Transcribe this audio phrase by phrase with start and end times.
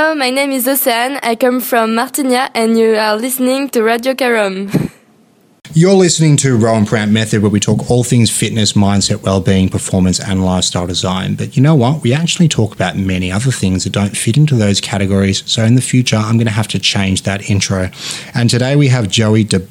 [0.00, 1.18] Hello, my name is Océane.
[1.24, 4.70] I come from Martigna and you are listening to Radio Carom.
[5.72, 10.20] You're listening to Rohan Parrant Method, where we talk all things fitness, mindset, well-being, performance,
[10.20, 11.34] and lifestyle design.
[11.34, 12.04] But you know what?
[12.04, 15.42] We actually talk about many other things that don't fit into those categories.
[15.50, 17.90] So in the future, I'm going to have to change that intro.
[18.34, 19.66] And today we have Joey De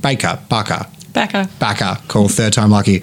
[0.00, 1.48] Baker, Baker, Backer.
[1.58, 3.02] Backer, cool, third time lucky.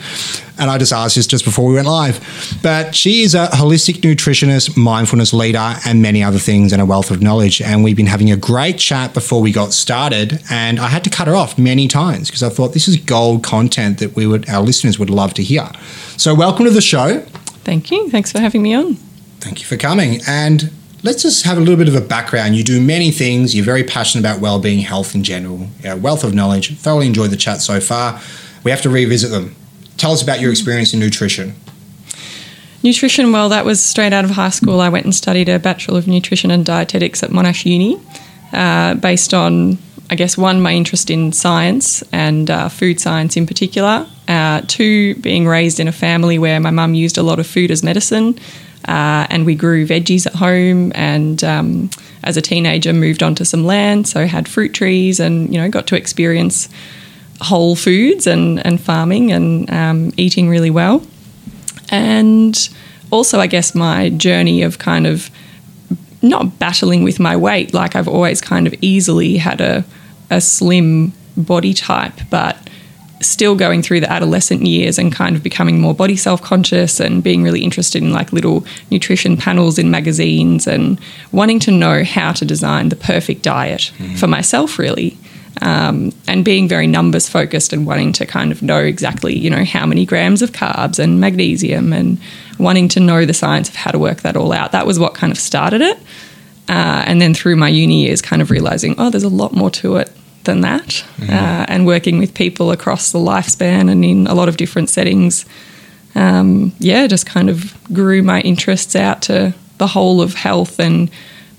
[0.60, 2.20] And I just asked this just before we went live.
[2.62, 7.10] But she is a holistic nutritionist, mindfulness leader, and many other things, and a wealth
[7.10, 7.60] of knowledge.
[7.60, 10.44] And we've been having a great chat before we got started.
[10.52, 13.44] And I had to cut her off many times because I thought this is gold
[13.44, 15.72] content that we would our listeners would love to hear.
[16.16, 17.22] So welcome to the show.
[17.64, 18.12] Thank you.
[18.12, 18.94] Thanks for having me on.
[19.40, 20.20] Thank you for coming.
[20.28, 20.72] And
[21.04, 22.56] let's just have a little bit of a background.
[22.56, 23.54] You do many things.
[23.54, 25.68] You're very passionate about well-being, health in general.
[25.84, 26.76] A wealth of knowledge.
[26.78, 28.20] Thoroughly enjoyed the chat so far.
[28.64, 29.56] We have to revisit them.
[29.98, 31.56] Tell us about your experience in nutrition.
[32.82, 34.82] Nutrition, well, that was straight out of high school.
[34.82, 38.02] I went and studied a Bachelor of Nutrition and Dietetics at Monash Uni
[38.52, 39.78] uh, based on,
[40.10, 44.06] I guess, one, my interest in science and uh, food science in particular.
[44.28, 47.72] Uh, two, being raised in a family where my mum used a lot of food
[47.72, 48.38] as medicine.
[48.88, 51.90] Uh, and we grew veggies at home and um,
[52.24, 55.88] as a teenager moved onto some land so had fruit trees and you know got
[55.88, 56.68] to experience
[57.42, 61.06] whole foods and, and farming and um, eating really well.
[61.90, 62.58] And
[63.14, 65.30] also i guess my journey of kind of
[66.24, 69.86] not battling with my weight like i've always kind of easily had a,
[70.32, 72.58] a slim body type but
[73.22, 77.24] still going through the adolescent years and kind of becoming more body self conscious and
[77.24, 81.00] being really interested in like little nutrition panels in magazines and
[81.32, 84.18] wanting to know how to design the perfect diet mm.
[84.18, 85.18] for myself, really.
[85.62, 89.64] Um, and being very numbers focused and wanting to kind of know exactly, you know,
[89.64, 92.20] how many grams of carbs and magnesium and
[92.58, 94.72] wanting to know the science of how to work that all out.
[94.72, 95.98] That was what kind of started it.
[96.68, 99.70] Uh, and then through my uni years, kind of realizing, oh, there's a lot more
[99.70, 100.12] to it
[100.46, 100.88] than that,
[101.18, 101.30] mm-hmm.
[101.30, 105.46] uh, and working with people across the lifespan and in a lot of different settings.
[106.16, 111.10] Um, yeah, just kind of grew my interests out to the whole of health and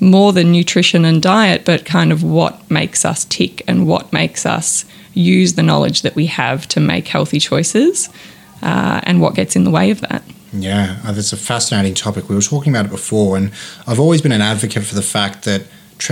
[0.00, 4.47] more than nutrition and diet, but kind of what makes us tick and what makes
[4.47, 4.84] us
[5.15, 8.09] use the knowledge that we have to make healthy choices
[8.62, 10.23] uh, and what gets in the way of that.
[10.53, 12.28] Yeah, uh, that's a fascinating topic.
[12.28, 13.50] We were talking about it before, and
[13.87, 15.62] I've always been an advocate for the fact that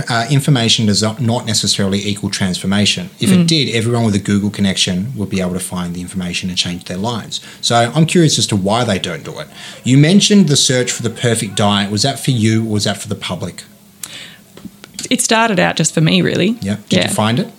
[0.09, 3.09] uh, information does not necessarily equal transformation.
[3.19, 3.41] If mm.
[3.41, 6.57] it did, everyone with a Google connection would be able to find the information and
[6.57, 7.41] change their lives.
[7.61, 9.47] So I'm curious as to why they don't do it.
[9.83, 11.91] You mentioned the search for the perfect diet.
[11.91, 13.63] Was that for you or was that for the public?
[15.09, 16.57] It started out just for me, really.
[16.61, 16.77] Yeah.
[16.89, 17.07] Did yeah.
[17.09, 17.51] you find it?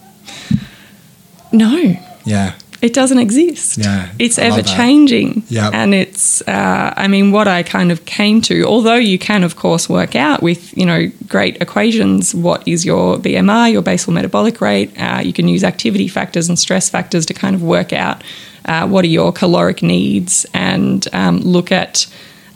[1.52, 1.96] No.
[2.24, 2.54] Yeah
[2.84, 3.78] it doesn't exist.
[3.78, 5.43] Yeah, it's ever changing.
[5.49, 8.65] Yeah, and it's uh, I mean what I kind of came to.
[8.65, 13.17] Although you can of course work out with you know great equations what is your
[13.17, 14.93] BMR, your basal metabolic rate.
[15.00, 18.22] Uh, you can use activity factors and stress factors to kind of work out
[18.67, 22.06] uh, what are your caloric needs and um, look at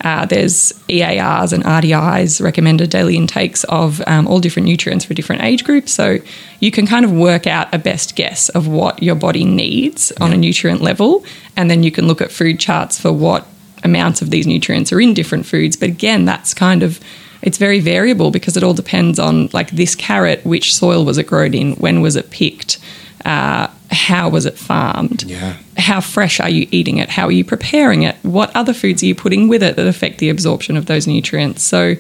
[0.03, 5.43] uh, there's EARs and RDIs, recommended daily intakes of um, all different nutrients for different
[5.43, 5.93] age groups.
[5.93, 6.19] So
[6.61, 10.33] you can kind of work out a best guess of what your body needs on
[10.33, 11.25] a nutrient level.
[11.57, 13.47] And then you can look at food charts for what
[13.85, 15.77] amounts of these nutrients are in different foods.
[15.77, 17.01] But again, that's kind of
[17.43, 21.27] it's very variable because it all depends on like this carrot, which soil was it
[21.27, 22.79] grown in, when was it picked,
[23.25, 25.25] uh, how was it farmed?
[25.25, 25.57] Yeah.
[25.77, 27.09] How fresh are you eating it?
[27.09, 28.17] How are you preparing it?
[28.23, 31.63] What other foods are you putting with it that affect the absorption of those nutrients?
[31.63, 31.97] So,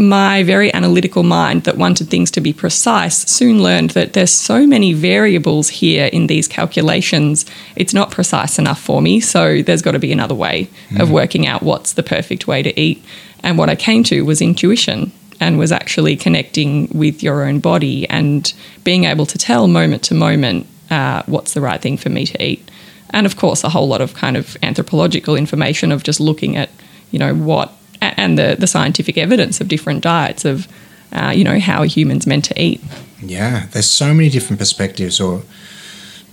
[0.00, 4.64] my very analytical mind that wanted things to be precise soon learned that there's so
[4.64, 7.44] many variables here in these calculations.
[7.74, 9.20] It's not precise enough for me.
[9.20, 11.00] So, there's got to be another way mm.
[11.00, 13.04] of working out what's the perfect way to eat.
[13.42, 18.08] And what I came to was intuition and was actually connecting with your own body
[18.08, 18.52] and
[18.84, 22.42] being able to tell moment to moment uh, what's the right thing for me to
[22.42, 22.70] eat.
[23.10, 26.70] And of course, a whole lot of kind of anthropological information of just looking at,
[27.10, 30.68] you know, what and the, the scientific evidence of different diets of,
[31.12, 32.80] uh, you know, how humans meant to eat.
[33.20, 35.42] Yeah, there's so many different perspectives or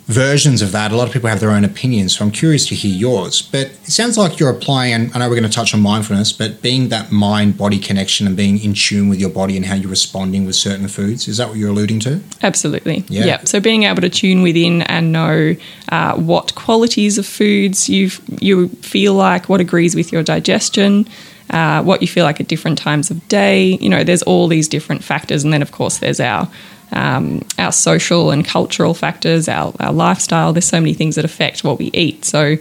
[0.08, 0.92] versions of that.
[0.92, 3.42] A lot of people have their own opinions, so I'm curious to hear yours.
[3.42, 6.32] But it sounds like you're applying, and I know we're going to touch on mindfulness,
[6.32, 9.76] but being that mind body connection and being in tune with your body and how
[9.76, 11.28] you're responding with certain foods.
[11.28, 12.22] Is that what you're alluding to?
[12.44, 13.04] Absolutely.
[13.08, 13.26] Yeah.
[13.26, 13.44] yeah.
[13.46, 15.56] So being able to tune within and know
[15.90, 21.08] uh, what qualities of foods you you feel like, what agrees with your digestion.
[21.52, 23.78] Uh, what you feel like at different times of day.
[23.80, 26.50] You know, there's all these different factors, and then of course there's our
[26.96, 30.54] um, our social and cultural factors, our, our lifestyle.
[30.54, 32.26] There's so many things that affect what we eat.
[32.26, 32.58] So,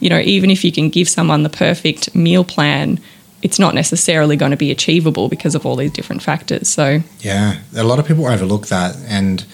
[0.00, 3.00] you know, even if you can give someone the perfect meal plan,
[3.42, 6.68] it's not necessarily going to be achievable because of all these different factors.
[6.68, 9.44] So Yeah, a lot of people overlook that, and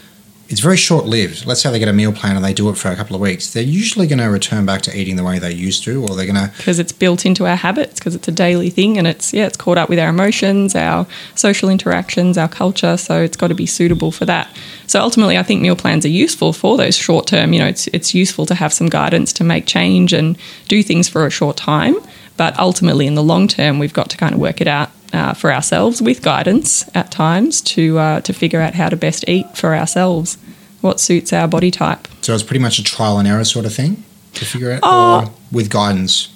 [0.49, 1.47] it's very short lived.
[1.47, 3.23] Let's say they get a meal plan and they do it for a couple of
[3.23, 3.53] weeks.
[3.53, 6.27] They're usually going to return back to eating the way they used to, or they're
[6.27, 6.53] going to.
[6.57, 9.57] because it's built into our habits, because it's a daily thing, and it's yeah, it's
[9.57, 12.97] caught up with our emotions, our social interactions, our culture.
[12.97, 14.49] So it's got to be suitable for that.
[14.87, 17.53] So ultimately, I think meal plans are useful for those short term.
[17.53, 20.37] You know, it's it's useful to have some guidance to make change and
[20.69, 21.97] do things for a short time.
[22.37, 25.33] But ultimately, in the long term, we've got to kind of work it out uh,
[25.35, 29.47] for ourselves with guidance at times to uh, to figure out how to best eat
[29.57, 30.37] for ourselves,
[30.83, 32.07] what suits our body type.
[32.23, 34.03] So it's pretty much a trial and error sort of thing
[34.35, 35.21] to figure out, Oh.
[35.27, 36.29] or with guidance.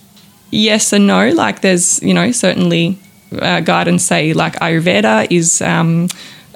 [0.50, 1.28] yes and no.
[1.30, 2.96] Like there's, you know, certainly
[3.32, 6.08] uh, guidance, say, like Ayurveda is um,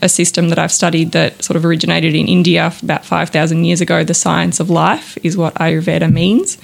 [0.03, 4.05] a system that I've studied that sort of originated in India about 5,000 years ago.
[4.05, 6.57] The science of life is what Ayurveda means.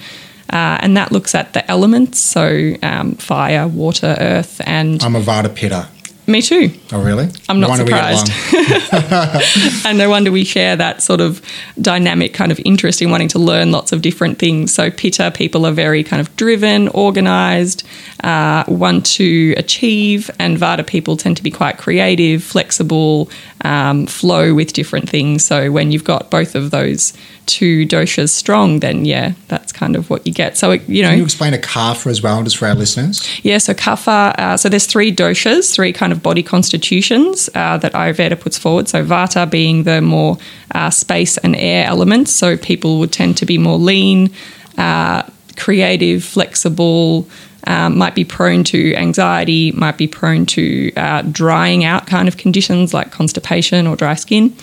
[0.51, 5.21] Uh, and that looks at the elements, so um, fire, water, earth, and I'm a
[5.21, 5.87] Vata Pitta.
[6.25, 6.71] me too.
[6.91, 7.27] Oh, really?
[7.47, 9.85] I'm No not wonder we get surprised.
[9.85, 11.41] and no wonder we share that sort of
[11.81, 14.73] dynamic kind of interest in wanting to learn lots of different things.
[14.73, 17.83] So Pitta people are very kind of driven, organized,
[18.23, 23.29] uh, want to achieve, and Vata people tend to be quite creative, flexible,
[23.61, 25.43] um, flow with different things.
[25.43, 27.13] So when you've got both of those
[27.49, 30.55] two doshas strong, then yeah, that's kind of what you get.
[30.55, 33.27] So it, you know, Can you explain a kapha as well, just for our listeners?
[33.43, 37.93] yeah, so kapha, uh, so there's three doshas, three kind of body constitutions uh, that
[37.93, 38.87] Ayurveda puts forward.
[38.87, 40.37] So vata being the more
[40.75, 42.31] uh, space and air elements.
[42.31, 44.29] So people would tend to be more lean,
[44.77, 45.23] uh,
[45.57, 47.27] creative, flexible,
[47.67, 52.37] um, might be prone to anxiety, might be prone to uh, drying out kind of
[52.37, 54.55] conditions like constipation or dry skin.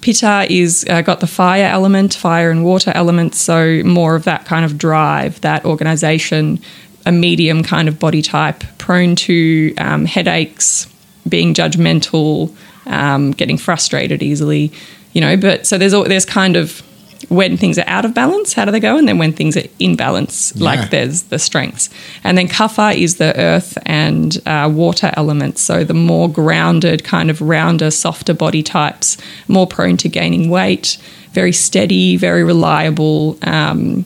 [0.00, 4.44] Pitta is uh, got the fire element, fire and water elements, so more of that
[4.44, 6.60] kind of drive, that organization,
[7.04, 10.86] a medium kind of body type, prone to um, headaches,
[11.28, 12.54] being judgmental,
[12.86, 14.72] um, getting frustrated easily,
[15.12, 15.36] you know.
[15.36, 16.82] But so there's there's kind of
[17.28, 18.96] when things are out of balance, how do they go?
[18.96, 20.64] And then when things are in balance, Yeah.
[20.64, 21.90] like there's the strengths.
[22.24, 25.60] And then kapha is the earth and uh, water elements.
[25.60, 30.96] So the more grounded, kind of rounder, softer body types, more prone to gaining weight,
[31.34, 34.04] very steady, very reliable, um,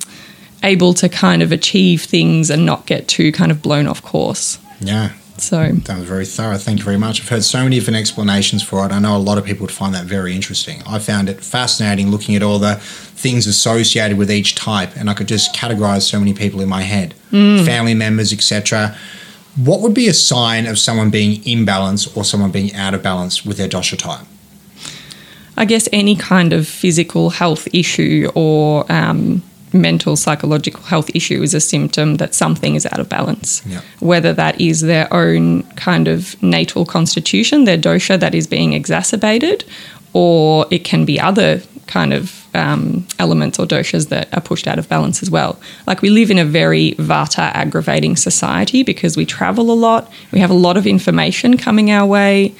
[0.64, 4.58] able to kind of achieve things and not get too kind of blown off course.
[4.80, 5.10] Yeah,
[5.42, 6.56] So that was very thorough.
[6.56, 7.20] Thank you very much.
[7.20, 8.92] I've heard so many different explanations for it.
[8.92, 10.82] I know a lot of people would find that very interesting.
[10.86, 15.14] I found it fascinating looking at all the things associated with each type, and I
[15.14, 18.96] could just categorize so many people in my head, family members, etc.
[19.56, 23.02] What would be a sign of someone being in balance or someone being out of
[23.02, 24.26] balance with their dosha type?
[25.56, 29.42] I guess any kind of physical health issue or um,
[29.72, 33.62] mental psychological health issue is a symptom that something is out of balance.
[33.66, 33.80] Yeah.
[34.00, 39.64] Whether that is their own kind of natal constitution, their dosha that is being exacerbated,
[40.12, 44.78] or it can be other kind of um, elements or doshas that are pushed out
[44.78, 45.58] of balance as well.
[45.86, 50.38] Like we live in a very vata aggravating society because we travel a lot, we
[50.38, 52.54] have a lot of information coming our way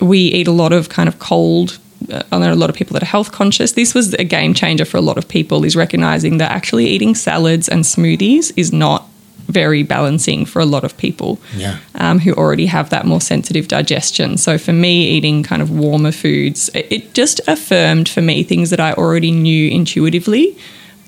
[0.00, 1.78] we eat a lot of kind of cold.
[2.12, 3.72] Uh, I know a lot of people that are health conscious.
[3.72, 5.64] This was a game changer for a lot of people.
[5.64, 9.08] Is recognizing that actually eating salads and smoothies is not
[9.48, 11.76] very balancing for a lot of people Yeah.
[11.94, 14.38] um, who already have that more sensitive digestion.
[14.38, 18.70] So for me, eating kind of warmer foods, it, it just affirmed for me things
[18.70, 20.56] that I already knew intuitively,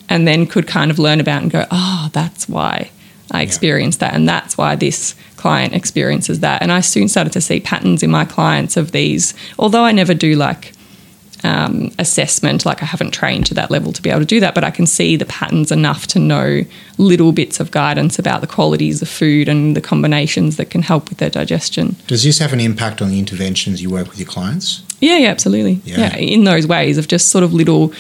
[0.09, 2.91] and then could kind of learn about and go, oh, that's why
[3.33, 6.63] I experienced that, and that's why this client experiences that.
[6.63, 10.15] And I soon started to see patterns in my clients of these, although I never
[10.15, 10.73] do like
[11.45, 12.67] um, assessment.
[12.67, 14.71] Like I haven't trained to that level to be able to do that, but I
[14.71, 16.65] can see the patterns enough to know
[16.97, 21.09] little bits of guidance about the qualities of food and the combinations that can help
[21.09, 21.97] with their digestion.
[22.07, 24.83] Does this have an impact on the interventions you work with your clients?
[25.01, 25.81] Yeah, yeah, absolutely.
[25.85, 25.99] Yeah.
[25.99, 27.93] Yeah, in those ways of just sort of little,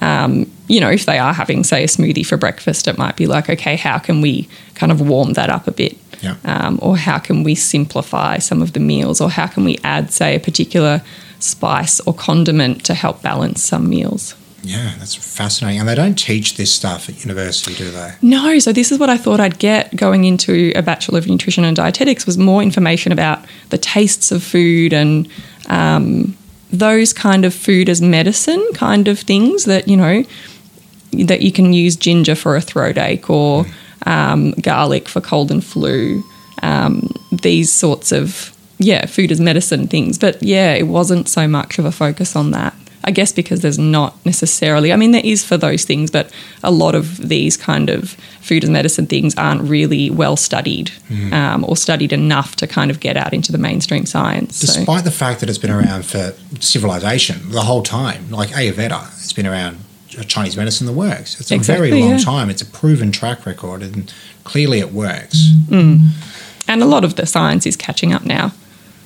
[0.00, 3.26] um, you know, if they are having, say, a smoothie for breakfast, it might be
[3.26, 5.96] like, okay, how can we kind of warm that up a bit?
[6.22, 6.36] Yeah.
[6.44, 9.20] Um, or how can we simplify some of the meals?
[9.20, 11.02] Or how can we add, say, a particular
[11.42, 14.34] spice or condiment to help balance some meals?
[14.62, 15.80] Yeah, that's fascinating.
[15.80, 18.14] And they don't teach this stuff at university, do they?
[18.20, 21.64] No, so this is what I thought I'd get going into a Bachelor of Nutrition
[21.64, 25.28] and Dietetics was more information about the tastes of food and
[25.68, 26.36] um,
[26.70, 30.24] those kind of food as medicine kind of things that, you know,
[31.12, 33.64] that you can use ginger for a throat ache or
[34.06, 36.22] um, garlic for cold and flu.
[36.62, 40.18] Um, these sorts of, yeah, food as medicine things.
[40.18, 42.74] But yeah, it wasn't so much of a focus on that.
[43.02, 46.30] I guess because there's not necessarily, I mean, there is for those things, but
[46.62, 48.10] a lot of these kind of
[48.42, 50.90] food and medicine things aren't really well studied
[51.32, 54.56] um, or studied enough to kind of get out into the mainstream science.
[54.56, 59.08] So, Despite the fact that it's been around for civilization the whole time, like Ayurveda,
[59.18, 59.78] it's been around
[60.18, 61.40] uh, Chinese medicine that works.
[61.40, 62.18] It's a Exactly, very long yeah.
[62.18, 62.50] time.
[62.50, 64.12] It's a proven track record, and
[64.44, 65.48] clearly it works.
[66.68, 68.52] and a lot of the science is catching up now.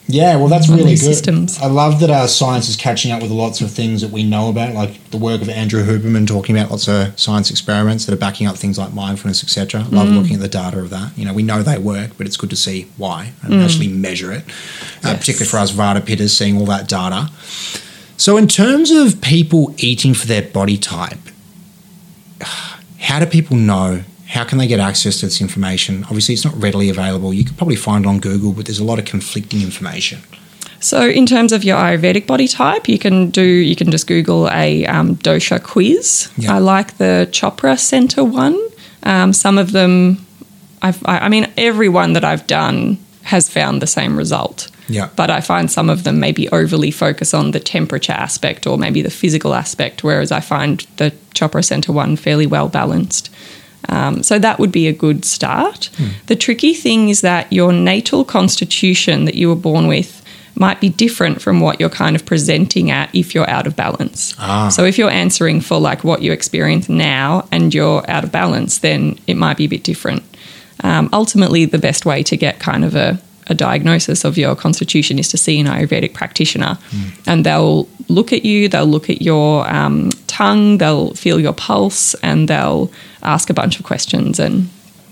[0.06, 0.98] Yeah, well, that's really good.
[0.98, 1.58] systems.
[1.58, 4.50] I love that our science is catching up with lots of things that we know
[4.50, 8.18] about, like the work of Andrew Huberman talking about lots of science experiments that are
[8.18, 9.80] backing up things like mindfulness, etc.
[9.80, 10.16] I love Mm.
[10.18, 11.12] looking at the data of that.
[11.16, 14.30] You know, we know they work, but it's good to see why and actually measure
[14.30, 15.04] it, uh, Mm.
[15.04, 15.18] Yes.
[15.20, 17.30] particularly for us Vata Pittas, seeing all that data.
[18.18, 21.18] So, in terms of people eating for their body type,
[22.98, 24.02] how do people know?
[24.34, 26.02] How can they get access to this information?
[26.04, 27.32] Obviously, it's not readily available.
[27.32, 30.22] You could probably find it on Google, but there's a lot of conflicting information.
[30.80, 34.50] So, in terms of your Ayurvedic body type, you can do you can just Google
[34.50, 36.32] a um, dosha quiz.
[36.36, 36.56] Yeah.
[36.56, 38.60] I like the Chopra Center one.
[39.04, 40.26] Um, some of them,
[40.82, 44.68] I've, I, I mean, everyone that I've done has found the same result.
[44.88, 45.10] Yeah.
[45.14, 49.00] But I find some of them maybe overly focus on the temperature aspect or maybe
[49.00, 53.30] the physical aspect, whereas I find the Chopra Center one fairly well balanced.
[53.88, 55.90] Um, so that would be a good start.
[56.26, 60.22] The tricky thing is that your natal constitution that you were born with
[60.56, 64.34] might be different from what you're kind of presenting at if you're out of balance.
[64.38, 64.68] Ah.
[64.68, 68.78] So if you're answering for like what you experience now and you're out of balance,
[68.78, 70.22] then it might be a bit different.
[70.82, 75.18] Um, ultimately, the best way to get kind of a, a diagnosis of your constitution
[75.18, 76.78] is to see an Ayurvedic practitioner,
[77.26, 82.14] and they'll look at you, they'll look at your um, tongue, they'll feel your pulse,
[82.22, 82.90] and they'll
[83.22, 84.68] ask a bunch of questions and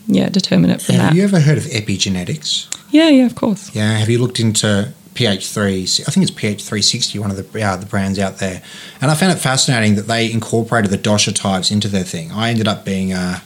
[0.06, 1.16] yeah, determine it from Have that.
[1.16, 2.68] you ever heard of epigenetics?
[2.90, 3.74] Yeah, yeah, of course.
[3.74, 3.98] Yeah.
[3.98, 6.08] Have you looked into PH3?
[6.08, 8.62] I think it's PH360, one of the uh, the brands out there.
[9.00, 12.32] And I found it fascinating that they incorporated the dosha types into their thing.
[12.32, 13.42] I ended up being a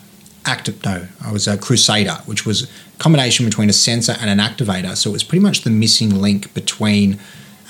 [0.47, 0.85] active.
[0.85, 4.97] No, I was a crusader, which was a combination between a sensor and an activator.
[4.97, 7.19] So it was pretty much the missing link between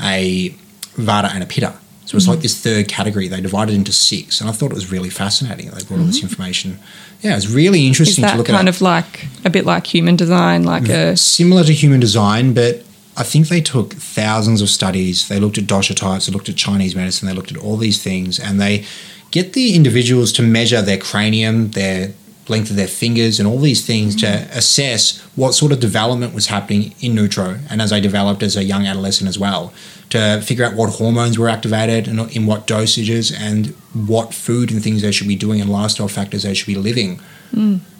[0.01, 0.51] a
[0.97, 1.75] Vata and a pitta.
[2.07, 2.43] So it's like mm-hmm.
[2.43, 3.27] this third category.
[3.27, 5.71] They divided into six, and I thought it was really fascinating.
[5.71, 6.29] They brought all this mm-hmm.
[6.29, 6.79] information.
[7.21, 8.75] Yeah, it was really interesting to look kind at.
[8.77, 12.85] of like a bit like human design, like a similar to human design, but
[13.17, 15.27] I think they took thousands of studies.
[15.29, 18.01] They looked at dosha types, they looked at Chinese medicine, they looked at all these
[18.01, 18.85] things, and they
[19.33, 22.13] get the individuals to measure their cranium, their
[22.49, 26.47] length of their fingers, and all these things to assess what sort of development was
[26.47, 29.73] happening in utero, and as I developed as a young adolescent as well,
[30.11, 34.83] to figure out what hormones were activated and in what dosages, and what food and
[34.83, 37.21] things they should be doing, and lifestyle factors they should be living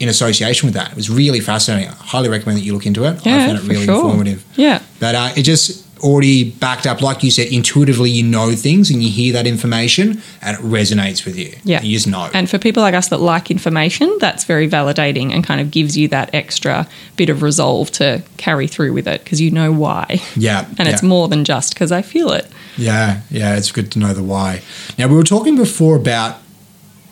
[0.01, 0.91] in association with that.
[0.91, 1.89] It was really fascinating.
[1.89, 3.27] I highly recommend that you look into it.
[3.27, 3.95] I found it really sure.
[3.95, 4.45] informative.
[4.55, 4.83] yeah.
[5.01, 9.03] But uh, it just already backed up, like you said, intuitively you know things and
[9.03, 11.55] you hear that information and it resonates with you.
[11.65, 11.83] Yeah.
[11.83, 12.31] You just know.
[12.35, 15.97] And for people like us that like information, that's very validating and kind of gives
[15.97, 16.87] you that extra
[17.17, 20.21] bit of resolve to carry through with it because you know why.
[20.37, 20.67] yeah.
[20.79, 22.47] And it's more than just because I feel it.
[22.77, 24.63] Yeah, yeah, it's good to know the why.
[24.99, 26.37] Now, we were talking before about,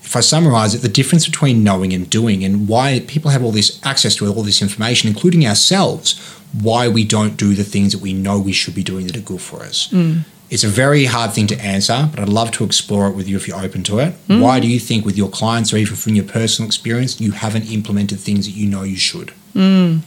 [0.05, 3.53] if I summarize it, the difference between knowing and doing and why people have all
[3.53, 6.19] this access to all this information, including ourselves,
[6.53, 9.21] why we don't do the things that we know we should be doing that are
[9.21, 9.89] good for us.
[9.89, 10.25] Mm.
[10.51, 13.37] It's a very hard thing to answer, but I'd love to explore it with you
[13.37, 14.15] if you're open to it.
[14.29, 14.41] Mm.
[14.41, 17.73] Why do you think, with your clients or even from your personal experience, you haven't
[17.73, 19.33] implemented things that you know you should?
[19.55, 20.03] Mm.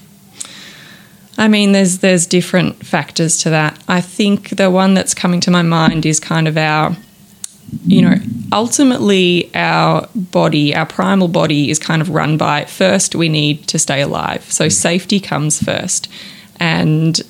[1.39, 3.83] I mean, there's there's different factors to that.
[3.87, 6.95] I think the one that's coming to my mind is kind of our,
[7.85, 8.15] you know,
[8.51, 13.79] ultimately our body, our primal body is kind of run by first we need to
[13.79, 14.43] stay alive.
[14.51, 14.71] So mm.
[14.71, 16.09] safety comes first,
[16.59, 17.21] and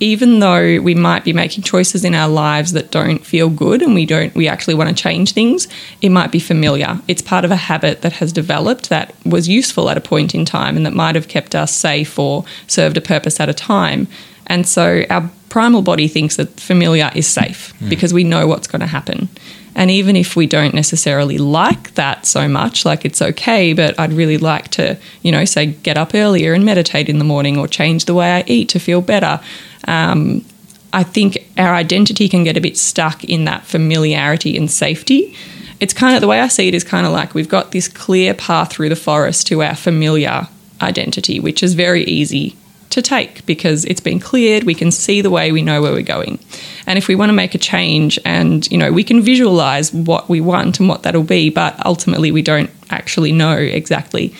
[0.00, 3.94] even though we might be making choices in our lives that don't feel good and
[3.94, 5.68] we don't we actually want to change things
[6.00, 6.98] it might be familiar.
[7.06, 10.46] It's part of a habit that has developed that was useful at a point in
[10.46, 14.08] time and that might have kept us safe or served a purpose at a time.
[14.46, 18.80] And so our primal body thinks that familiar is safe because we know what's going
[18.80, 19.28] to happen
[19.74, 24.12] and even if we don't necessarily like that so much, like it's okay, but I'd
[24.12, 27.68] really like to, you know, say get up earlier and meditate in the morning or
[27.68, 29.40] change the way I eat to feel better.
[29.86, 30.44] Um,
[30.92, 35.36] I think our identity can get a bit stuck in that familiarity and safety.
[35.78, 37.86] It's kind of the way I see it is kind of like we've got this
[37.86, 40.48] clear path through the forest to our familiar
[40.82, 42.56] identity, which is very easy
[42.90, 44.64] to take because it's been cleared.
[44.64, 46.38] We can see the way we know where we're going.
[46.86, 50.28] And if we want to make a change and you know we can visualize what
[50.28, 54.34] we want and what that'll be but ultimately we don't actually know exactly.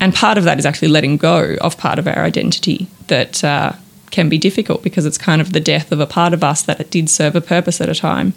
[0.00, 3.72] And part of that is actually letting go of part of our identity that uh,
[4.10, 6.80] can be difficult because it's kind of the death of a part of us that
[6.80, 8.34] it did serve a purpose at a time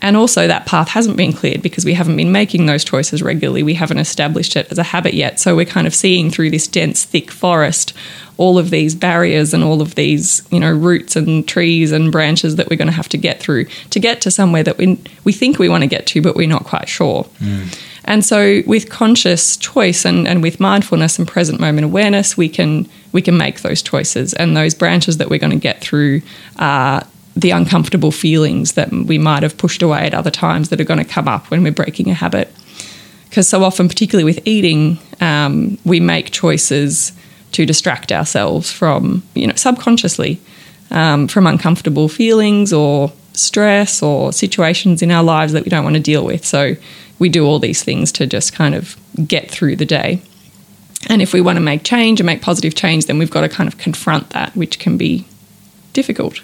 [0.00, 3.62] And also, that path hasn't been cleared because we haven't been making those choices regularly.
[3.62, 5.40] We haven't established it as a habit yet.
[5.40, 7.92] So, we're kind of seeing through this dense, thick forest
[8.38, 12.56] all of these barriers and all of these, you know, roots and trees and branches
[12.56, 15.32] that we're going to have to get through to get to somewhere that we, we
[15.32, 17.24] think we want to get to, but we're not quite sure.
[17.40, 17.64] Hmm.
[18.04, 22.88] And so, with conscious choice and, and with mindfulness and present moment awareness, we can
[23.12, 24.32] we can make those choices.
[24.34, 26.22] And those branches that we're going to get through
[26.58, 27.06] are
[27.38, 30.98] the uncomfortable feelings that we might have pushed away at other times that are going
[30.98, 32.52] to come up when we're breaking a habit.
[33.28, 37.12] Because so often, particularly with eating, um, we make choices
[37.52, 40.40] to distract ourselves from, you know, subconsciously
[40.90, 45.94] um, from uncomfortable feelings or stress or situations in our lives that we don't want
[45.94, 46.44] to deal with.
[46.44, 46.74] So
[47.20, 48.96] we do all these things to just kind of
[49.28, 50.22] get through the day.
[51.08, 53.48] And if we want to make change and make positive change, then we've got to
[53.48, 55.24] kind of confront that, which can be
[55.92, 56.40] difficult.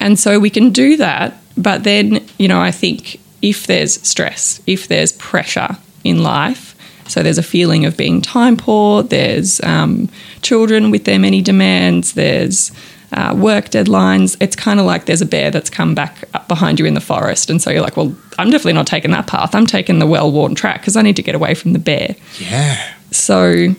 [0.00, 4.60] And so we can do that, but then, you know, I think if there's stress,
[4.66, 6.74] if there's pressure in life,
[7.08, 10.08] so there's a feeling of being time poor, there's um,
[10.42, 12.70] children with their many demands, there's
[13.12, 14.36] uh, work deadlines.
[14.40, 17.00] It's kind of like there's a bear that's come back up behind you in the
[17.00, 17.50] forest.
[17.50, 19.54] And so you're like, well, I'm definitely not taking that path.
[19.54, 22.16] I'm taking the well worn track because I need to get away from the bear.
[22.38, 22.94] Yeah.
[23.10, 23.74] So,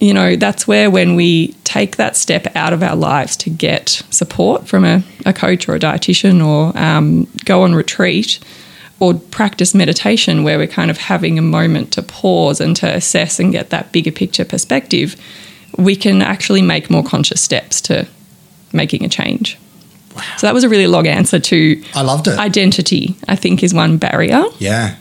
[0.00, 4.02] you know, that's where when we take that step out of our lives to get
[4.10, 8.40] support from a, a coach or a dietitian or um, go on retreat
[8.98, 13.38] or practice meditation where we're kind of having a moment to pause and to assess
[13.38, 15.16] and get that bigger picture perspective,
[15.76, 18.06] we can actually make more conscious steps to
[18.72, 19.58] making a change.
[20.16, 20.22] Wow.
[20.38, 22.38] So that was a really long answer to I loved it.
[22.38, 24.96] identity, I think, is one barrier yeah.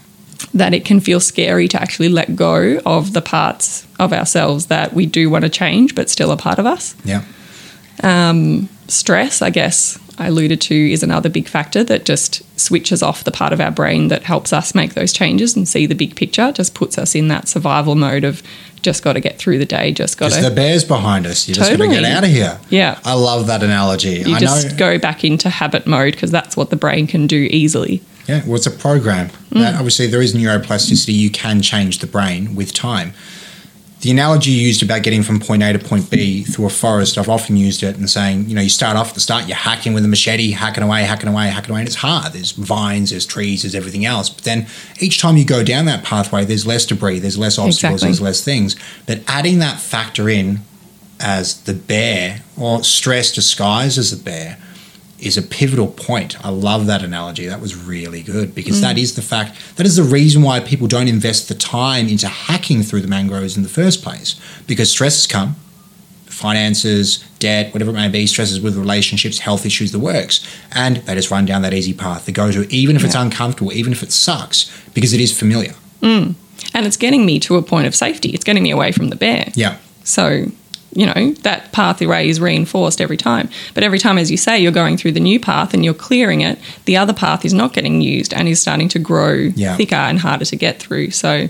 [0.53, 4.93] That it can feel scary to actually let go of the parts of ourselves that
[4.93, 6.95] we do want to change but still a part of us.
[7.03, 7.23] Yeah.
[8.03, 13.23] Um, stress, I guess, I alluded to, is another big factor that just switches off
[13.23, 16.15] the part of our brain that helps us make those changes and see the big
[16.15, 18.43] picture, just puts us in that survival mode of
[18.81, 20.41] just got to get through the day, just got to.
[20.41, 21.47] The bear's behind us.
[21.47, 22.59] You just got to get out of here.
[22.69, 22.99] Yeah.
[23.03, 24.23] I love that analogy.
[24.25, 24.77] You I just know.
[24.77, 28.01] go back into habit mode because that's what the brain can do easily.
[28.29, 29.29] Yeah, well, it's a program.
[29.29, 29.61] Mm.
[29.61, 31.13] That obviously, there is neuroplasticity.
[31.13, 33.13] You can change the brain with time.
[34.01, 37.17] The analogy you used about getting from point A to point B through a forest,
[37.17, 39.57] I've often used it and saying, you know, you start off at the start, you're
[39.57, 42.31] hacking with a machete, hacking away, hacking away, hacking away, and it's hard.
[42.31, 44.29] There's vines, there's trees, there's everything else.
[44.29, 44.67] But then
[45.01, 48.07] each time you go down that pathway, there's less debris, there's less obstacles, Exactly.
[48.07, 48.75] there's less things.
[49.05, 50.59] But adding that factor in
[51.19, 54.59] as the bear or stress disguised as a bear
[55.21, 56.43] is a pivotal point.
[56.45, 57.47] I love that analogy.
[57.47, 59.01] That was really good because that mm.
[59.01, 62.83] is the fact, that is the reason why people don't invest the time into hacking
[62.83, 65.55] through the mangroves in the first place because stresses come,
[66.25, 71.13] finances, debt, whatever it may be, stresses with relationships, health issues, the works, and they
[71.13, 74.03] just run down that easy path to go to, even if it's uncomfortable, even if
[74.03, 75.73] it sucks, because it is familiar.
[76.01, 76.35] Mm.
[76.73, 79.15] And it's getting me to a point of safety, it's getting me away from the
[79.15, 79.51] bear.
[79.53, 79.77] Yeah.
[80.03, 80.45] So,
[80.93, 83.49] you know, that path array is reinforced every time.
[83.73, 86.41] But every time, as you say, you're going through the new path and you're clearing
[86.41, 89.75] it, the other path is not getting used and is starting to grow Yeah.
[89.77, 91.11] thicker and harder to get through.
[91.11, 91.47] So,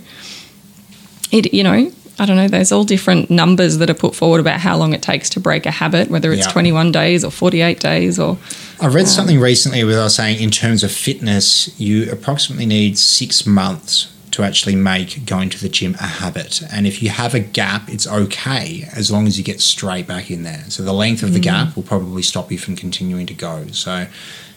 [1.31, 4.59] it, you know, I don't know, there's all different numbers that are put forward about
[4.59, 6.51] how long it takes to break a habit, whether it's Yeah.
[6.51, 8.37] 21 days or 48 days or.
[8.81, 12.65] I read um, something recently where they were saying in terms of fitness, you approximately
[12.65, 16.61] need six months to actually make going to the gym a habit.
[16.71, 20.29] And if you have a gap, it's okay as long as you get straight back
[20.29, 20.63] in there.
[20.69, 21.43] So the length of the mm.
[21.43, 23.67] gap will probably stop you from continuing to go.
[23.67, 24.07] So,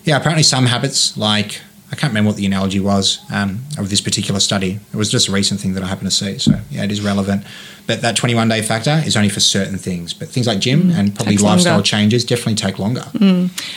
[0.05, 1.61] yeah, apparently some habits, like
[1.93, 4.81] I can't remember what the analogy was um, of this particular study.
[4.95, 6.39] It was just a recent thing that I happened to see.
[6.39, 7.45] So, yeah, it is relevant.
[7.87, 10.15] But that 21 day factor is only for certain things.
[10.15, 11.85] But things like gym and probably lifestyle longer.
[11.85, 13.05] changes definitely take longer.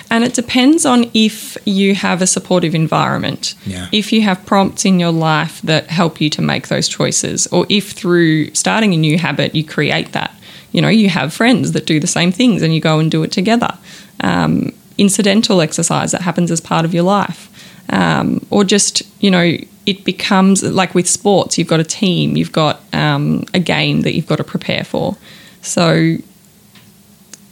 [0.10, 3.56] And it depends on if you have a supportive environment.
[3.66, 3.90] Yeah.
[3.92, 7.66] If you have prompts in your life that help you to make those choices, or
[7.68, 10.34] if through starting a new habit you create that.
[10.72, 13.24] You know, you have friends that do the same things and you go and do
[13.24, 13.78] it together.
[14.22, 17.50] Um, incidental exercise that happens as part of your life.
[17.90, 22.52] Um, or just, you know, it becomes like with sports, you've got a team, you've
[22.52, 25.16] got um, a game that you've got to prepare for.
[25.62, 26.18] So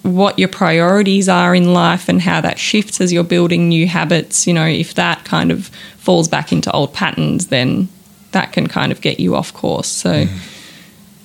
[0.03, 4.45] what your priorities are in life and how that shifts as you're building new habits.
[4.45, 5.67] You know, if that kind of
[5.97, 7.87] falls back into old patterns, then
[8.31, 9.87] that can kind of get you off course.
[9.87, 10.27] So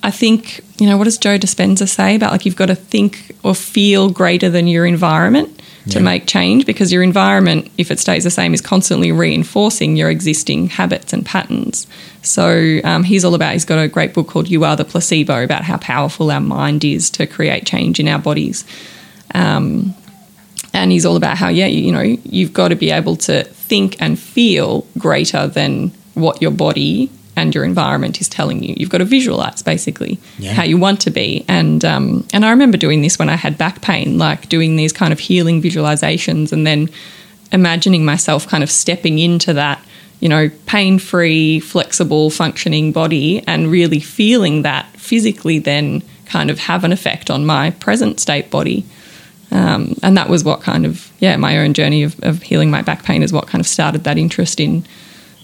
[0.01, 3.35] I think, you know, what does Joe Dispenza say about like you've got to think
[3.43, 5.58] or feel greater than your environment
[5.89, 6.05] to Yeah.
[6.05, 10.67] make change because your environment, if it stays the same, is constantly reinforcing your existing
[10.69, 11.87] habits and patterns.
[12.21, 15.43] So um, he's all about, he's got a great book called You Are the Placebo
[15.43, 18.63] about how powerful our mind is to create change in our bodies.
[19.33, 19.95] Um,
[20.73, 23.43] and he's all about how, yeah, you, you know, you've got to be able to
[23.43, 28.73] think and feel greater than what your body and your environment is telling you.
[28.77, 30.53] You've got to visualize basically Yeah.
[30.53, 31.45] how you want to be.
[31.47, 34.93] And um, and I remember doing this when I had back pain, like doing these
[34.93, 36.89] kind of healing visualizations, and then
[37.51, 39.83] imagining myself kind of stepping into that,
[40.19, 46.59] you know, pain free, flexible, functioning body, and really feeling that physically then kind of
[46.59, 48.85] have an effect on my present state body.
[49.51, 52.83] Um, and that was what kind of, yeah, my own journey of, of healing my
[52.83, 54.85] back pain is what kind of started that interest in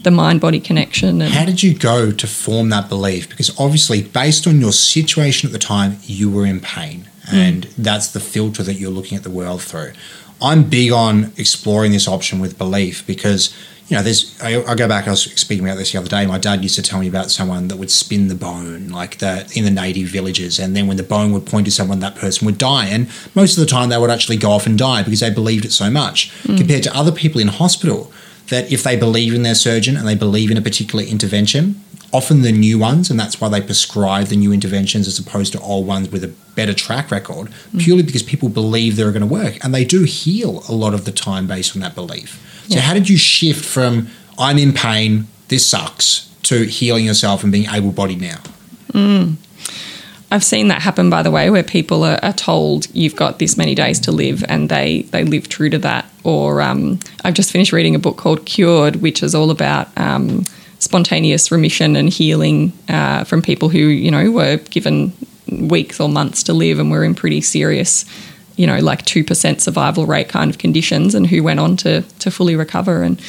[0.06, 1.20] the mind body connection.
[1.20, 3.28] And How did you go to form that belief?
[3.28, 7.36] Because obviously, based on your situation at the time, you were in pain, hmm.
[7.36, 9.92] and that's the filter that you're looking at the world through.
[10.40, 13.52] I'm big on exploring this option with belief because
[13.88, 14.40] you know, there's.
[14.40, 15.08] I, I go back.
[15.08, 16.24] I was speaking about this the other day.
[16.26, 19.50] My dad used to tell me about someone that would spin the bone, like the
[19.56, 22.46] in the native villages, and then when the bone would point to someone, that person
[22.46, 22.86] would die.
[22.86, 25.64] And most of the time, they would actually go off and die because they believed
[25.64, 26.30] it so much.
[26.42, 26.56] Hmm.
[26.56, 28.12] Compared to other people in hospital,
[28.48, 31.82] that if they believe in their surgeon and they believe in a particular intervention,
[32.12, 35.60] often the new ones, and that's why they prescribe the new interventions as opposed to
[35.60, 37.80] old ones with a better track record, mm.
[37.80, 39.62] purely because people believe they're going to work.
[39.64, 42.42] And they do heal a lot of the time based on that belief.
[42.68, 47.52] So, how did you shift from I'm in pain, this sucks, to healing yourself and
[47.52, 48.38] being able bodied now?
[48.92, 49.36] Mm.
[50.30, 53.56] I've seen that happen, by the way, where people are, are told you've got this
[53.56, 56.10] many days to live, and they they live true to that.
[56.26, 60.44] Or um, I've just finished reading a book called Cured, which is all about um,
[60.80, 65.12] spontaneous remission and healing uh, from people who you know were given
[65.48, 68.04] weeks or months to live and were in pretty serious,
[68.56, 72.02] you know, like two percent survival rate kind of conditions, and who went on to
[72.18, 73.04] to fully recover.
[73.04, 73.20] And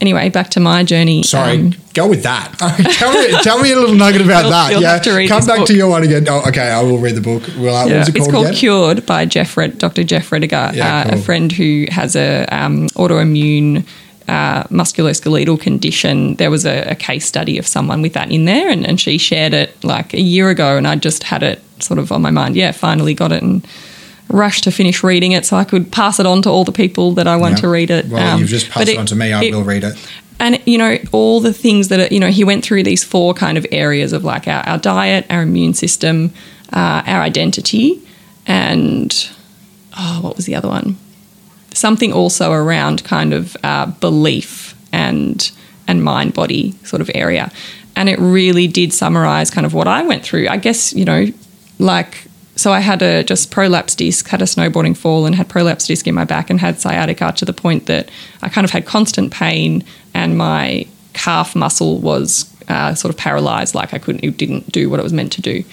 [0.00, 1.22] anyway, back to my journey.
[1.22, 2.52] Sorry, um, go with that.
[2.98, 4.72] tell, me, tell me a little nugget about You'll- that.
[4.72, 5.66] you'll yeah, have to read come back book.
[5.68, 6.26] to your one again.
[6.28, 7.42] Oh, okay, I will read the book.
[7.58, 8.54] Well, what Yeah, was it it's called?
[8.54, 10.04] Cured by Jeff Red, Dr.
[10.04, 11.18] Jeff Rediger, Yeah, uh, cool.
[11.18, 13.86] a friend who has a um, autoimmune
[14.28, 16.34] uh, musculoskeletal condition.
[16.34, 19.18] There was a, a case study of someone with that in there, and, and she
[19.18, 22.30] shared it like a year ago, and I just had it sort of on my
[22.30, 22.56] mind.
[22.56, 23.64] Yeah, finally got it and
[24.28, 27.12] rushed to finish reading it so I could pass it on to all the people
[27.12, 27.60] that I want Yeah.
[27.62, 28.06] to read it.
[28.08, 29.32] Well, Um, you've just passed it, on to me.
[29.32, 29.94] I it- will read it.
[30.38, 33.32] and you know all the things that are, you know he went through these four
[33.32, 36.30] kind of areas of like our, our diet our immune system
[36.74, 37.98] uh, our identity
[38.46, 39.28] and
[39.98, 40.96] oh what was the other one
[41.72, 45.50] something also around kind of uh, belief and
[45.88, 47.50] and mind body sort of area
[47.96, 51.26] and it really did summarize kind of what i went through i guess you know
[51.78, 52.24] like
[52.56, 56.06] so i had a just prolapse disc had a snowboarding fall and had prolapsed disc
[56.06, 58.10] in my back and had sciatica to the point that
[58.42, 63.74] i kind of had constant pain and my calf muscle was uh, sort of paralyzed
[63.74, 65.64] like i couldn't it didn't do what it was meant to do.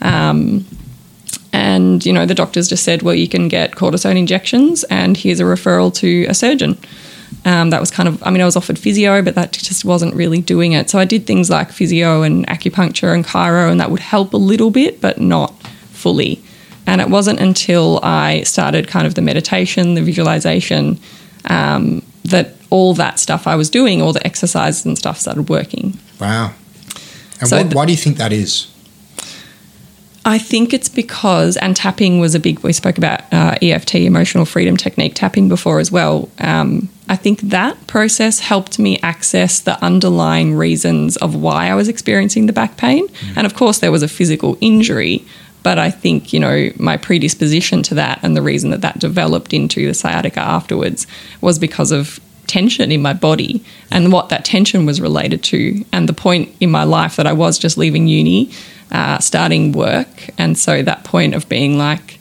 [0.00, 0.66] Um,
[1.52, 5.40] and you know the doctors just said well you can get cortisone injections and here's
[5.40, 6.76] a referral to a surgeon.
[7.46, 10.14] Um, that was kind of i mean i was offered physio but that just wasn't
[10.14, 10.90] really doing it.
[10.90, 14.36] So i did things like physio and acupuncture and chiro and that would help a
[14.36, 15.54] little bit but not
[16.04, 16.34] fully
[16.86, 20.98] and it wasn't until i started kind of the meditation the visualization
[21.56, 25.86] um, that all that stuff i was doing all the exercises and stuff started working
[26.20, 26.52] Wow.
[27.40, 28.70] And So what, th- why do you think that is?
[30.26, 34.46] I think it's because, and tapping was a big, we spoke about uh, EFT, emotional
[34.46, 36.30] freedom technique, tapping before as well.
[36.38, 41.88] Um, I think that process helped me access the underlying reasons of why I was
[41.88, 43.06] experiencing the back pain.
[43.36, 45.26] And of course, there was a physical injury,
[45.64, 49.52] but I think, you know, my predisposition to that and the reason that that developed
[49.52, 51.08] into the sciatica afterwards
[51.40, 56.08] was because of tension in my body and what that tension was related to, and
[56.08, 58.50] the point in my life that I was just leaving uni,
[58.92, 60.28] uh, starting work.
[60.38, 62.20] And so that point of being like,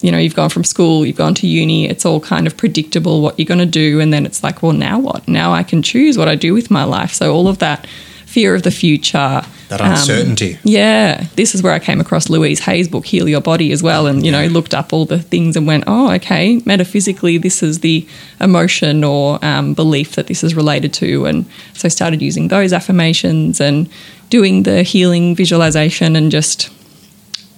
[0.00, 3.22] you know, you've gone from school, you've gone to uni, it's all kind of predictable
[3.22, 4.00] what you're going to do.
[4.00, 5.28] And then it's like, well, now what?
[5.28, 7.12] Now I can choose what I do with my life.
[7.12, 7.86] So all of that
[8.26, 9.42] fear of the future.
[9.72, 10.58] That um, uncertainty.
[10.64, 14.06] yeah, this is where I came across Louise Hay's book, Heal Your Body, as well,
[14.06, 17.80] and you know, looked up all the things and went, oh, okay, metaphysically, this is
[17.80, 18.06] the
[18.38, 22.74] emotion or um, belief that this is related to, and so I started using those
[22.74, 23.88] affirmations and
[24.28, 26.70] doing the healing visualization and just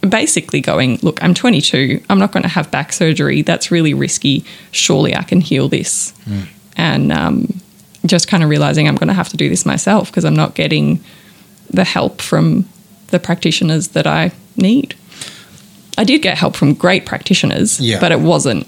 [0.08, 4.44] basically going, look, I'm 22, I'm not going to have back surgery, that's really risky.
[4.70, 6.12] Surely I can heal this,
[6.76, 7.60] and um,
[8.06, 10.54] just kind of realizing I'm going to have to do this myself because I'm not
[10.54, 11.02] getting
[11.70, 12.68] the help from
[13.08, 14.94] the practitioners that I need.
[15.96, 18.00] I did get help from great practitioners, Yeah.
[18.00, 18.66] but it wasn't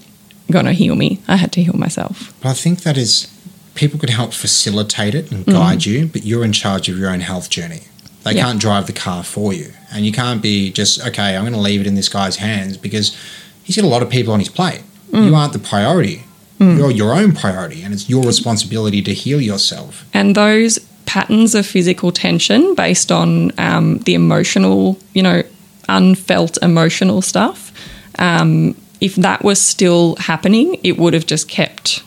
[0.51, 1.21] going to heal me.
[1.27, 2.33] I had to heal myself.
[2.41, 3.29] But I think that is
[3.75, 5.87] people can help facilitate it and guide mm.
[5.87, 7.83] you, but you're in charge of your own health journey.
[8.25, 8.45] They Yeah.
[8.45, 9.73] can't drive the car for you.
[9.93, 12.77] And you can't be just, okay, I'm going to leave it in this guy's hands
[12.77, 13.17] because
[13.63, 14.83] he's got a lot of people on his plate.
[15.13, 15.27] Mm.
[15.27, 16.25] You aren't the priority.
[16.59, 16.79] Mm.
[16.79, 20.07] You're your own priority, and it's your responsibility to heal yourself.
[20.15, 25.43] And those patterns of physical tension based on um, the emotional, you know,
[25.89, 27.73] unfelt emotional stuff,
[28.19, 32.03] um, if that was still happening, it would have just kept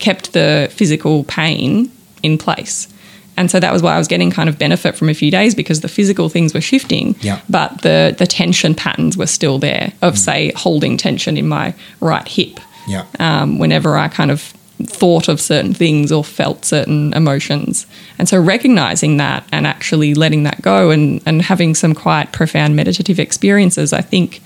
[0.00, 1.90] kept the physical pain
[2.22, 2.88] in place.
[3.36, 5.54] And so that was why I was getting kind of benefit from a few days
[5.54, 7.40] because the physical things were shifting, Yeah.
[7.48, 12.26] but the the tension patterns were still there of say holding tension in my right
[12.26, 13.04] hip Yeah.
[13.20, 14.52] um, whenever I kind of
[14.84, 17.86] thought of certain things or felt certain emotions.
[18.18, 22.76] And so recognizing that and actually letting that go and, and having some quite profound
[22.76, 24.40] meditative experiences, I think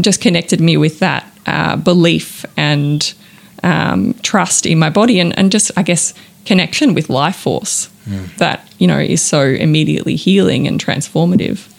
[0.00, 3.14] just connected me with that uh, belief and
[3.62, 6.14] um, trust in my body and, and just, I guess,
[6.44, 7.88] connection with life force
[8.36, 11.70] that, you know, is so immediately healing and transformative.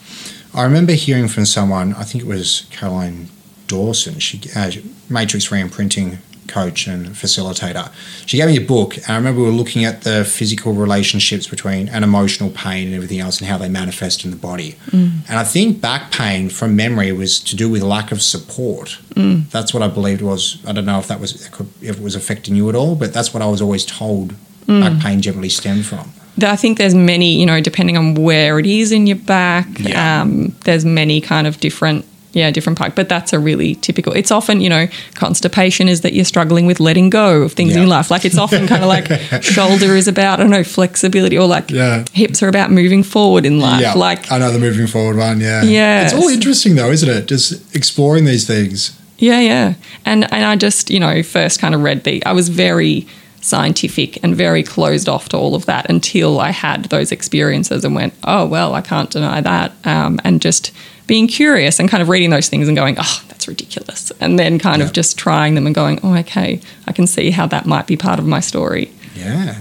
[0.54, 3.28] I remember hearing from someone, I think it was Caroline
[3.66, 4.70] Dawson, she uh,
[5.10, 7.90] Matrix Reimprinting coach and facilitator.
[8.26, 11.46] She gave me a book, and I remember we were looking at the physical relationships
[11.46, 14.76] between and emotional pain and everything else and how they manifest in the body.
[14.90, 15.28] Mm.
[15.28, 18.98] And I think back pain from memory was to do with lack of support.
[19.14, 19.50] Mm.
[19.50, 20.58] That's what I believed was.
[20.66, 21.46] I don't know if that was
[21.80, 24.34] if it was affecting you at all, but that's what I was always told.
[24.66, 24.80] Mm.
[24.80, 26.12] Back pain generally stemmed from.
[26.42, 30.22] I think there's many, you know, depending on where it is in your back, Yeah.
[30.22, 32.04] um, there's many kind of different,
[32.36, 32.94] yeah, different part.
[32.94, 34.12] But that's a really typical.
[34.12, 37.76] It's often, you know, constipation is that you're struggling with letting go of things in
[37.78, 37.82] Yeah.
[37.84, 38.10] your life.
[38.10, 39.06] Like it's often kind of like
[39.42, 42.04] shoulder is about, I don't know, flexibility, or like Yeah.
[42.12, 43.80] hips are about moving forward in life.
[43.80, 45.40] Yeah, Like, I know the moving forward one.
[45.40, 46.04] Yeah, Yeah.
[46.04, 47.26] It's all interesting though, isn't it?
[47.26, 48.92] Just exploring these things.
[49.18, 49.74] Yeah, yeah.
[50.04, 53.06] And and I just, you know, first kind of read the I was very
[53.40, 57.94] scientific and very closed off to all of that until I had those experiences and
[57.94, 59.72] went, oh well, I can't deny that.
[59.84, 60.72] Um, and just
[61.06, 64.12] being curious and kind of reading those things and going, oh, that's ridiculous.
[64.20, 64.86] And then kind Yeah.
[64.86, 67.96] of just trying them and going, oh, okay, I can see how that might be
[67.96, 68.90] part of my story.
[69.14, 69.56] Yeah.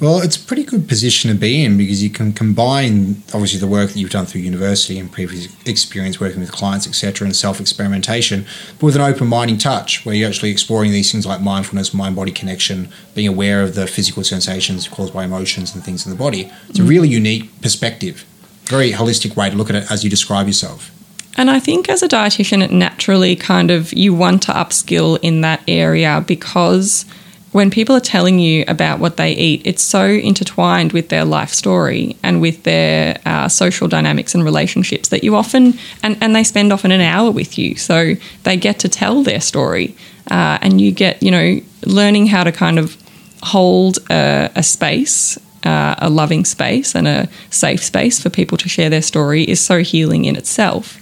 [0.00, 3.66] Well, it's a pretty good position to be in because you can combine obviously the
[3.66, 7.60] work that you've done through university and previous experience working with clients, etc., and self
[7.60, 8.46] experimentation,
[8.78, 12.16] but with an open minding touch where you're actually exploring these things like mindfulness, mind
[12.16, 16.18] body connection, being aware of the physical sensations caused by emotions and things in the
[16.18, 16.50] body.
[16.70, 16.88] It's a mm.
[16.88, 18.24] really unique perspective,
[18.70, 20.90] very holistic way to look at it as you describe yourself.
[21.36, 25.40] And I think as a dietitian, it naturally kind of you want to upskill in
[25.42, 27.04] that area because
[27.52, 31.50] when people are telling you about what they eat, it's so intertwined with their life
[31.50, 36.44] story and with their uh, social dynamics and relationships that you often, and, and they
[36.44, 37.74] spend often an hour with you.
[37.76, 39.96] So they get to tell their story.
[40.30, 42.96] Uh, and you get, you know, learning how to kind of
[43.42, 48.68] hold a, a space, uh, a loving space, and a safe space for people to
[48.68, 50.98] share their story is so healing in itself.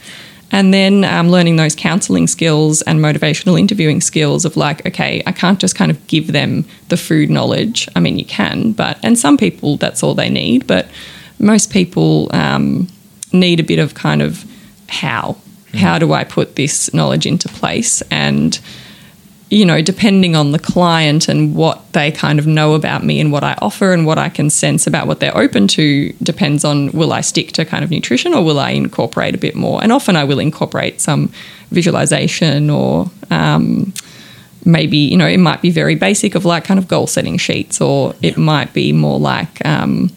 [0.50, 5.32] And then um, learning those counseling skills and motivational interviewing skills of like, okay, I
[5.32, 7.86] can't just kind of give them the food knowledge.
[7.94, 10.88] I mean, you can, but, and some people that's all they need, but
[11.38, 12.88] most people um,
[13.32, 14.44] need a bit of kind of
[14.88, 15.36] how.
[15.74, 18.02] How do I put this knowledge into place?
[18.10, 18.58] And
[19.50, 23.32] you know, depending on the client and what they kind of know about me and
[23.32, 26.92] what I offer and what I can sense about what they're open to, depends on
[26.92, 29.82] will I stick to kind of nutrition or will I incorporate a bit more?
[29.82, 31.32] And often I will incorporate some
[31.70, 33.94] visualization or um,
[34.66, 37.80] maybe, you know, it might be very basic of like kind of goal setting sheets
[37.80, 40.10] or it might be more like, um,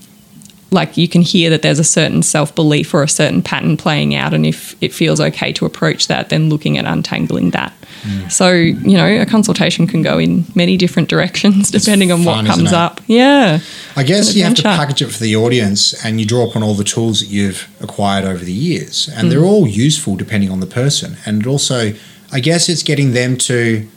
[0.71, 4.15] like you can hear that there's a certain self belief or a certain pattern playing
[4.15, 7.73] out, and if it feels okay to approach that, then looking at untangling that.
[8.03, 8.31] Mm.
[8.31, 12.45] So you know, a consultation can go in many different directions depending on fun, what
[12.45, 13.01] isn't comes up.
[13.07, 13.59] Yeah,
[13.95, 16.73] I guess you have to package it for the audience and you draw upon all
[16.73, 19.09] the tools that you've acquired over the years.
[19.13, 19.51] And they're mm.
[19.51, 21.17] all useful depending on the person.
[21.25, 21.93] And also,
[22.31, 23.87] I guess it's getting them to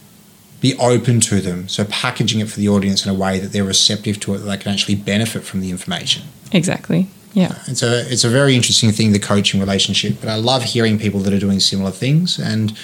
[0.64, 1.68] be open to them.
[1.68, 4.44] So packaging it for the audience in a way that they're receptive to it, that
[4.44, 6.24] they can actually benefit from the information.
[6.52, 7.06] exactly.
[7.34, 7.58] Yeah.
[7.66, 10.20] It's a it's a very interesting thing, the coaching relationship.
[10.20, 12.38] But I love hearing people that are doing similar things.
[12.38, 12.78] And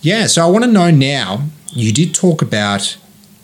[0.00, 1.44] yeah, so I want to know now.
[1.74, 2.96] You did talk about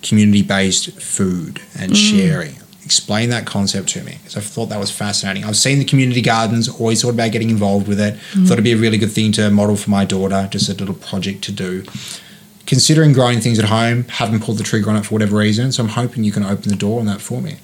[0.03, 1.97] community based food and mm.
[1.97, 2.55] sharing.
[2.85, 5.45] Explain that concept to me because I thought that was fascinating.
[5.45, 8.15] I've seen the community gardens, always thought about getting involved with it.
[8.33, 8.47] Mm.
[8.47, 10.95] Thought it'd be a really good thing to model for my daughter, just a little
[10.95, 11.85] project to do.
[12.69, 15.73] Considering growing things at home, haven't pulled the trigger on it for whatever reason.
[15.73, 17.57] So I'm hoping you can open the door on that for me.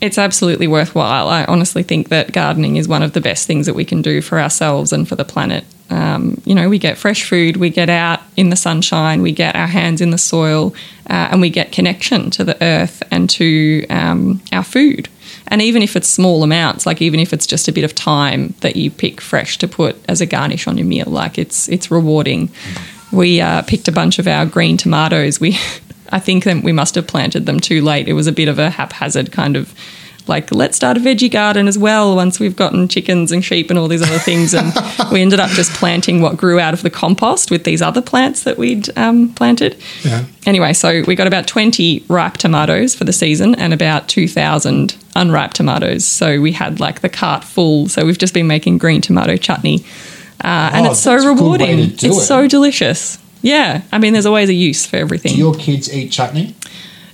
[0.00, 1.26] it's absolutely worthwhile.
[1.28, 4.22] I honestly think that gardening is one of the best things that we can do
[4.22, 5.64] for ourselves and for the planet.
[5.90, 9.56] Um, you know, we get fresh food, we get out in the sunshine, we get
[9.56, 10.72] our hands in the soil,
[11.10, 15.08] uh, and we get connection to the earth and to um, our food.
[15.48, 18.54] And even if it's small amounts, like even if it's just a bit of time
[18.60, 21.90] that you pick fresh to put as a garnish on your meal, like it's it's
[21.90, 22.50] rewarding.
[23.12, 25.40] We uh, picked a bunch of our green tomatoes.
[25.40, 25.58] We,
[26.10, 28.08] I think that we must have planted them too late.
[28.08, 29.74] It was a bit of a haphazard kind of
[30.28, 33.78] like let's start a veggie garden as well once we've gotten chickens and sheep and
[33.78, 34.72] all these other things and
[35.12, 38.42] we ended up just planting what grew out of the compost with these other plants
[38.42, 40.24] that we'd um, planted Yeah.
[40.44, 45.52] anyway so we got about 20 ripe tomatoes for the season and about 2000 unripe
[45.54, 49.36] tomatoes so we had like the cart full so we've just been making green tomato
[49.36, 49.84] chutney
[50.44, 51.42] uh, and Oh, it's so that's a good way
[51.74, 52.12] rewarding it's it.
[52.14, 56.10] so delicious yeah i mean there's always a use for everything Do your kids eat
[56.12, 56.54] chutney?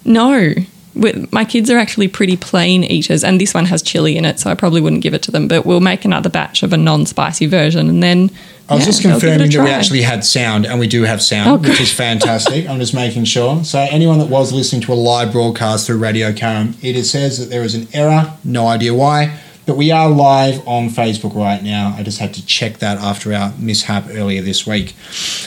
[0.04, 0.54] no.
[0.94, 4.50] My kids are actually pretty plain eaters, and this one has chili in it, so
[4.50, 5.48] I probably wouldn't give it to them.
[5.48, 8.30] But we'll make another batch of a non-spicy version, and then
[8.68, 10.78] I was yeah, just they'll give it a confirming that we actually had sound, and
[10.78, 12.68] we do have sound, Oh, which is fantastic.
[12.68, 13.64] I'm just making sure.
[13.64, 17.48] So, anyone that was listening to a live broadcast through Radio Karam, it says that
[17.48, 18.34] there is an error.
[18.44, 21.94] No idea why, but we are live on Facebook right now.
[21.96, 24.94] I just had to check that after our mishap earlier this week.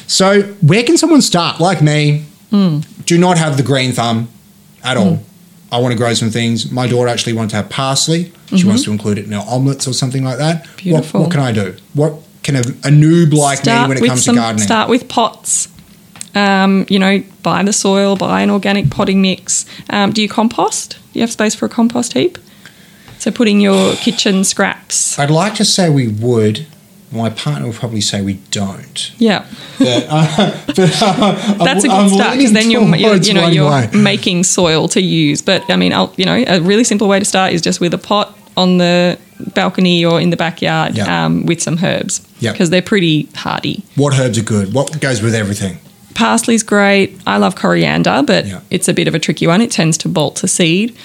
[0.08, 1.60] So, where can someone start?
[1.60, 2.80] Like me, Hmm.
[3.06, 4.30] do not have the green thumb
[4.84, 5.20] at all.
[5.72, 6.72] I want to grow some things.
[6.72, 8.32] My daughter actually wants to have parsley.
[8.56, 10.60] She wants to include it in her omelets or something like that.
[10.60, 10.84] What, Mm-hmm.
[10.90, 11.22] Beautiful.
[11.22, 11.76] what can I do?
[11.94, 14.64] What can a, a noob like me when it comes some- to gardening?
[14.66, 15.68] Start with pots.
[16.36, 19.66] Um, you know, buy the soil, buy an organic potting mix.
[19.90, 20.92] Um, do you compost?
[21.14, 22.38] Do you have space for a compost heap?
[23.20, 25.18] So putting your kitchen scraps.
[25.18, 26.68] I'd like to say we would.
[27.12, 29.12] My partner will probably say we don't.
[29.20, 29.46] Yeah,
[29.80, 33.34] But, uh, but, uh, that's a I'm- I'm good start because then you're, you're you
[33.34, 33.90] know you're way.
[33.94, 35.42] making soil to use.
[35.42, 37.94] But I mean, I'll, you know, a really simple way to start is just with
[37.94, 39.18] a pot on the
[39.54, 41.26] balcony or in the backyard Yeah.
[41.26, 43.84] um, with some herbs because they're pretty hardy.
[43.96, 44.74] What herbs are good?
[44.74, 45.78] What goes with everything?
[46.16, 47.18] Parsley's great.
[47.28, 48.60] I love coriander, but Yeah.
[48.72, 49.62] it's a bit of a tricky one.
[49.62, 50.96] It tends to bolt to seed.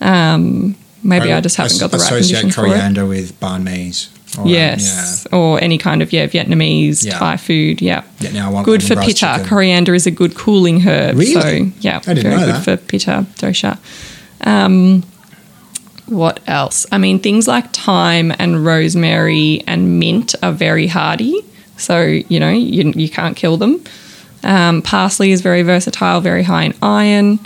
[0.00, 2.70] Um, maybe I, just haven't got the right associate condition for it.
[2.70, 4.10] coriander with banh mi's.
[4.36, 7.18] All right, Yes, or any kind of yeah Vietnamese Yeah.
[7.18, 7.80] Thai food.
[7.80, 8.28] Yeah, Yeah.
[8.30, 8.40] Yeah.
[8.40, 9.14] Now I want good for pitta.
[9.14, 9.46] chicken.
[9.46, 11.16] Coriander is a good cooling herb.
[11.16, 11.32] Really?
[11.40, 12.64] So yeah, I didn't very good that.
[12.64, 13.78] for pitta dosha.
[14.42, 15.02] Um,
[16.06, 16.86] what else?
[16.92, 21.40] I mean, things like thyme and rosemary and mint are very hardy.
[21.78, 23.82] So you know you you can't kill them.
[24.44, 27.38] Um, parsley is very versatile, very high in iron.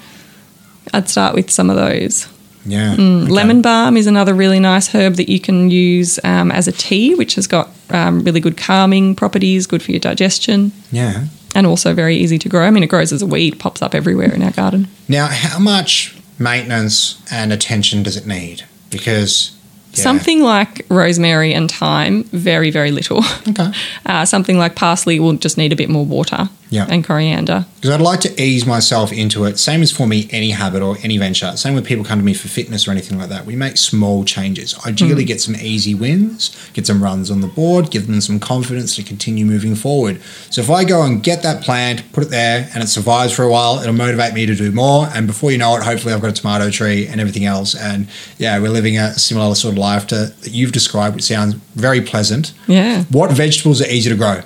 [0.92, 2.26] I'd start with some of those.
[2.64, 2.94] Yeah.
[2.96, 3.32] Mm, okay.
[3.32, 7.14] Lemon balm is another really nice herb that you can use um, as a tea,
[7.14, 11.24] which has got um, really good calming properties, good for your digestion, Yeah.
[11.54, 12.64] and also very easy to grow.
[12.66, 14.88] I mean, it grows as a weed, pops up everywhere in our garden.
[15.08, 18.64] Now, how much maintenance and attention does it need?
[18.90, 19.52] Because
[19.94, 20.02] yeah.
[20.04, 23.22] Something like rosemary and thyme, very, very little.
[23.48, 23.72] Okay.
[24.06, 26.86] Uh, something like parsley will just need a bit more water Yeah.
[26.88, 27.66] and coriander.
[27.76, 29.58] Because I'd like to ease myself into it.
[29.58, 31.54] Same as for me, any habit or any venture.
[31.54, 33.44] Same when people come to me for fitness or anything like that.
[33.44, 34.74] We make small changes.
[34.86, 35.26] Ideally, mm.
[35.26, 39.02] get some easy wins, get some runs on the board, give them some confidence to
[39.02, 40.22] continue moving forward.
[40.48, 43.42] So if I go and get that plant, put it there, and it survives for
[43.42, 45.08] a while, it'll motivate me to do more.
[45.14, 47.74] And before you know it, hopefully I've got a tomato tree and everything else.
[47.74, 48.08] And
[48.38, 52.00] yeah, we're living a similar sort of life to that you've described, which sounds very
[52.00, 52.54] pleasant.
[52.66, 53.04] Yeah.
[53.10, 54.40] What vegetables are easy to grow?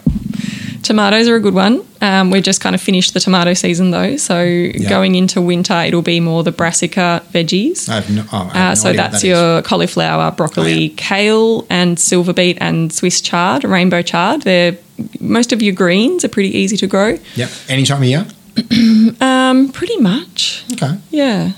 [0.86, 1.84] Tomatoes are a good one.
[2.00, 6.00] Um, we just kind of finished the tomato season though, so going into winter, it'll
[6.00, 7.88] be more the brassica veggies.
[7.88, 9.24] I have no, oh, I have Uh, no so that's that is.
[9.24, 10.88] your cauliflower, broccoli, Oh, yeah.
[10.96, 14.42] kale, and silver beet, and Swiss chard, rainbow chard.
[14.42, 14.76] They're
[15.18, 17.18] most of your greens are pretty easy to grow.
[17.34, 17.50] Yep.
[17.68, 18.26] Any time of year?
[19.20, 20.96] Um, pretty much, Okay.
[21.10, 21.50] yeah,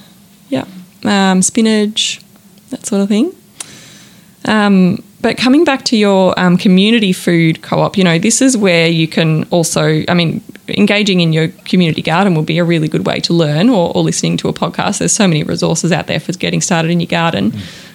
[0.48, 0.64] yeah.
[1.04, 2.20] Um, spinach,
[2.70, 3.32] that sort of thing.
[4.48, 8.88] Um, but coming back to your um, community food co-op, you know, this is where
[8.88, 13.04] you can also, I mean, engaging in your community garden will be a really good
[13.04, 14.98] way to learn, or, or listening to a podcast.
[14.98, 17.52] There's so many resources out there for getting started in your garden.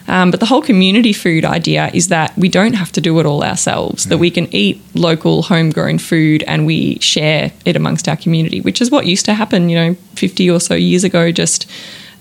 [0.08, 3.26] Um, but the whole community food idea is that we don't have to do it
[3.26, 4.04] all ourselves.
[4.06, 8.82] That we can eat local, homegrown food and we share it amongst our community, which
[8.82, 11.32] is what used to happen, you know, 50 or so years ago.
[11.32, 11.70] Just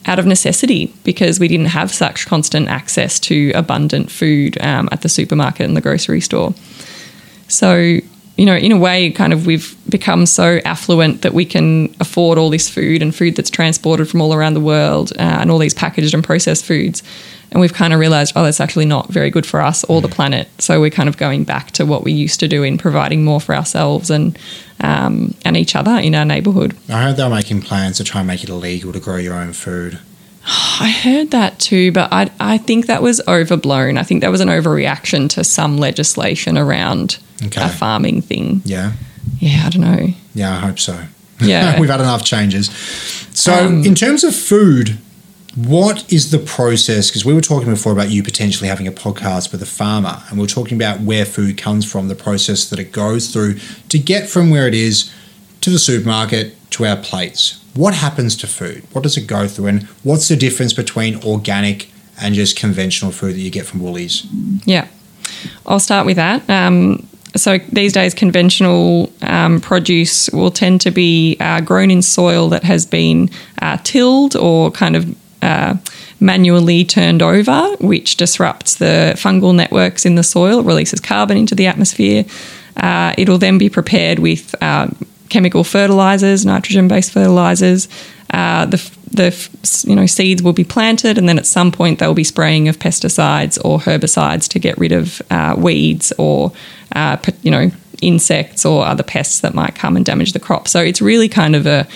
[0.07, 5.03] out of necessity because we didn't have such constant access to abundant food um, at
[5.03, 6.55] the supermarket and the grocery store.
[7.48, 11.94] So, you know, in a way, kind of we've become so affluent that we can
[12.00, 15.50] afford all this food and food that's transported from all around the world uh, and
[15.50, 17.03] all these packaged and processed foods.
[17.53, 20.09] And we've kind of realized, oh, that's actually not very good for us or the
[20.09, 20.48] planet.
[20.59, 23.40] So we're kind of going back to what we used to do in providing more
[23.40, 24.37] for ourselves and
[24.81, 26.77] um, and each other in our neighborhood.
[26.88, 29.53] I heard they're making plans to try and make it illegal to grow your own
[29.53, 29.98] food.
[30.81, 33.96] I heard that too, but I, I think that was overblown.
[33.96, 37.63] I think that was an overreaction to some legislation around Okay.
[37.63, 38.63] a farming thing.
[38.65, 38.92] Yeah.
[39.38, 40.09] Yeah, I don't know.
[40.35, 40.98] Yeah, I hope so.
[41.40, 41.79] Yeah.
[41.81, 42.71] We've had enough changes.
[43.35, 44.98] So, Um, in terms of food,
[45.55, 47.11] what is the process?
[47.11, 50.38] Because we were talking before about you potentially having a podcast with a farmer, and
[50.38, 53.98] we are talking about where food comes from, the process that it goes through to
[53.98, 55.13] get from where it is
[55.61, 57.63] to the supermarket to our plates.
[57.75, 58.85] What happens to food?
[58.92, 59.67] What does it go through?
[59.67, 61.90] And what's the difference between organic
[62.21, 64.27] and just conventional food that you get from Woolies?
[64.65, 64.88] Yeah,
[65.67, 66.48] I'll start with that.
[66.48, 72.48] Um, so these days, conventional um, produce will tend to be uh, grown in soil
[72.50, 73.31] that has been
[73.61, 75.77] uh, tilled or kind of uh,
[76.21, 81.67] manually turned over, which disrupts the fungal networks in the soil, releases carbon into the
[81.67, 82.25] atmosphere.
[82.77, 84.97] Uh, it'll then be prepared with um,
[85.29, 87.88] chemical fertilizers, nitrogen-based fertilizers.
[88.31, 88.79] Uh, the
[89.11, 89.49] the
[89.87, 92.79] you know seeds will be planted, and then at some point they'll be spraying of
[92.79, 96.53] pesticides or herbicides to get rid of uh, weeds or
[96.95, 97.71] uh, you know
[98.01, 100.67] insects or other pests that might come and damage the crop.
[100.67, 101.87] So it's really kind of a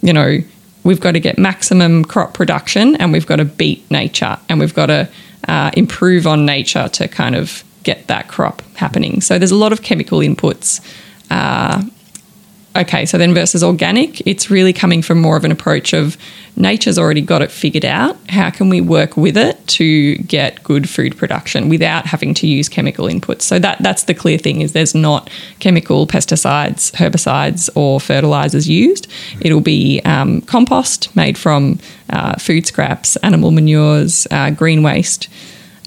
[0.00, 0.38] you know
[0.84, 4.74] we've got to get maximum crop production, and we've got to beat nature, and we've
[4.74, 5.08] got to
[5.48, 9.20] uh, improve on nature to kind of get that crop happening.
[9.20, 10.80] So there's a lot of chemical inputs
[11.30, 11.82] uh,
[12.80, 16.16] okay, so then versus organic, it's really coming from more of an approach of
[16.56, 18.16] nature's already got it figured out.
[18.28, 22.68] How can we work with it to get good food production without having to use
[22.68, 23.42] chemical inputs?
[23.42, 29.06] So that that's the clear thing is there's not chemical pesticides, herbicides, or fertilizers used.
[29.40, 31.78] It'll be um, compost made from
[32.10, 35.28] uh, food scraps, animal manures, uh, green waste.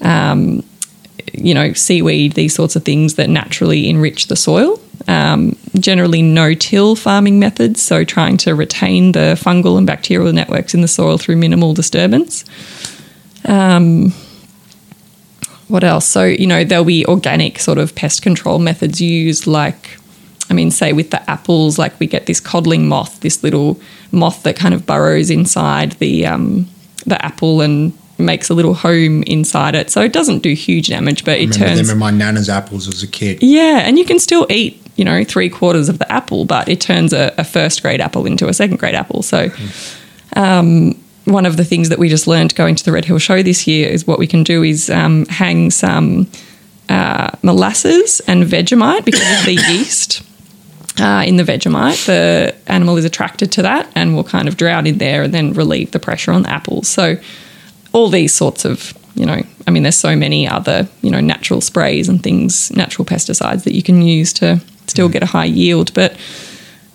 [0.02, 0.64] Um,
[1.32, 4.80] you know, seaweed, these sorts of things that naturally enrich the soil.
[5.06, 10.74] Um, generally, no till farming methods, so trying to retain the fungal and bacterial networks
[10.74, 12.44] in the soil through minimal disturbance.
[13.44, 14.12] Um,
[15.68, 16.06] what else?
[16.06, 19.98] So, you know, there'll be organic sort of pest control methods used, like,
[20.50, 23.80] I mean, say with the apples, like we get this codling moth, this little
[24.12, 26.68] moth that kind of burrows inside the um,
[27.06, 29.90] the apple and makes a little home inside it.
[29.90, 31.88] So it doesn't do huge damage, but it remember turns.
[31.88, 33.42] them in my nana's apples as a kid.
[33.42, 36.80] Yeah, and you can still eat, you know, three quarters of the apple, but it
[36.80, 39.22] turns a, a first grade apple into a second grade apple.
[39.22, 39.50] So,
[40.36, 43.42] um, one of the things that we just learned going to the Red Hill Show
[43.42, 46.30] this year is what we can do is um, hang some
[46.88, 50.22] uh, molasses and Vegemite because of the yeast.
[51.00, 54.86] Uh, in the Vegemite, the animal is attracted to that and will kind of drown
[54.86, 56.86] in there and then relieve the pressure on the apples.
[56.86, 57.16] So,
[57.92, 61.60] all these sorts of you know i mean there's so many other you know natural
[61.60, 65.92] sprays and things natural pesticides that you can use to still get a high yield
[65.94, 66.16] but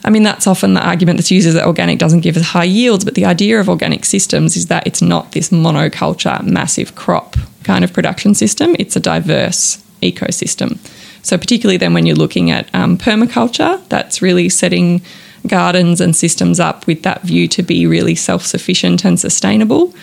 [0.03, 2.63] i mean that's often the argument that's used is that organic doesn't give us high
[2.63, 7.35] yields but the idea of organic systems is that it's not this monoculture massive crop
[7.63, 10.77] kind of production system it's a diverse ecosystem.
[11.23, 15.01] So particularly then when you're looking at um, permaculture that's really setting
[15.47, 19.93] gardens and systems up with that view to be really self-sufficient and sustainable.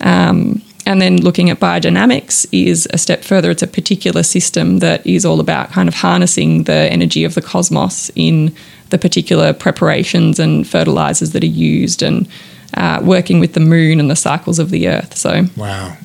[0.00, 3.50] Um, and then looking at biodynamics is a step further.
[3.50, 7.42] It's a particular system that is all about kind of harnessing the energy of the
[7.42, 8.54] cosmos in
[8.90, 12.26] the particular preparations and fertilizers that are used and
[12.74, 15.16] uh, working with the moon and the cycles of the earth.
[15.16, 15.96] So, wow.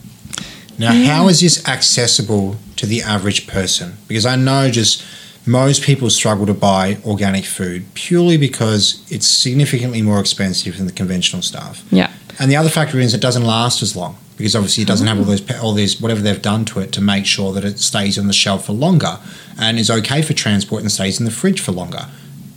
[0.77, 1.13] Now, yeah.
[1.13, 3.93] how is this accessible to the average person?
[4.07, 5.03] Because I know just
[5.45, 10.91] most people struggle to buy organic food purely because it's significantly more expensive than the
[10.91, 11.85] conventional stuff.
[11.91, 12.11] Yeah.
[12.39, 15.17] And the other factor is it doesn't last as long because obviously it doesn't have
[15.17, 18.17] all those all these whatever they've done to it to make sure that it stays
[18.17, 19.19] on the shelf for longer
[19.59, 22.07] and is okay for transport and stays in the fridge for longer.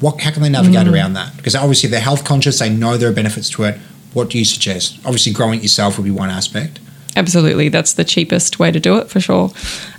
[0.01, 0.93] What how can they navigate mm.
[0.93, 1.37] around that?
[1.37, 3.79] Because obviously they're health conscious, they know there are benefits to it.
[4.12, 4.99] What do you suggest?
[5.05, 6.81] Obviously, growing it yourself would be one aspect.
[7.16, 9.51] Absolutely, that's the cheapest way to do it for sure.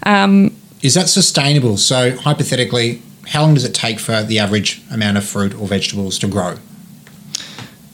[0.04, 1.78] Um, is that sustainable?
[1.78, 6.18] So hypothetically, how long does it take for the average amount of fruit or vegetables
[6.20, 6.58] to grow?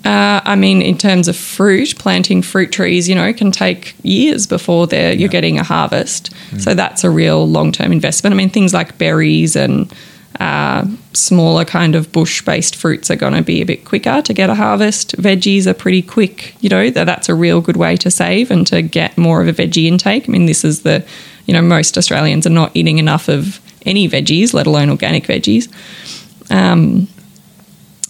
[0.06, 4.46] Uh, I mean, in terms of fruit, planting fruit trees, you know, can take years
[4.46, 6.34] before they're, you're getting a harvest.
[6.52, 6.62] Mm.
[6.62, 8.34] So that's a real long term investment.
[8.34, 9.94] I mean, things like berries and
[10.40, 14.34] uh, smaller kind of bush based fruits are going to be a bit quicker to
[14.34, 15.16] get a harvest.
[15.18, 18.82] Veggies are pretty quick, you know, that's a real good way to save and to
[18.82, 20.28] get more of a veggie intake.
[20.28, 21.06] I mean, this is the,
[21.46, 25.72] you know, most Australians are not eating enough of any veggies, let alone organic veggies.
[26.52, 27.08] Um,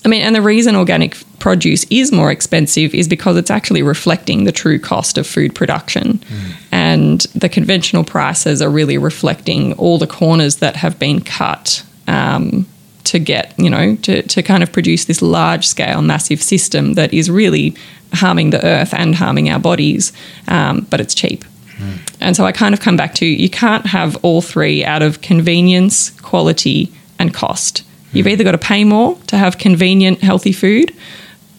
[0.05, 4.43] I mean, and the reason organic produce is more expensive is because it's actually reflecting
[4.43, 6.17] the true cost of food production.
[6.19, 6.51] Mm.
[6.71, 12.65] And the conventional prices are really reflecting all the corners that have been cut um,
[13.05, 17.13] to get, you know, to, to kind of produce this large scale, massive system that
[17.13, 17.75] is really
[18.13, 20.11] harming the earth and harming our bodies,
[20.47, 21.45] um, but it's cheap.
[21.77, 22.15] Mm.
[22.19, 25.21] And so I kind of come back to you can't have all three out of
[25.21, 27.83] convenience, quality, and cost
[28.13, 30.95] You've either got to pay more to have convenient, healthy food,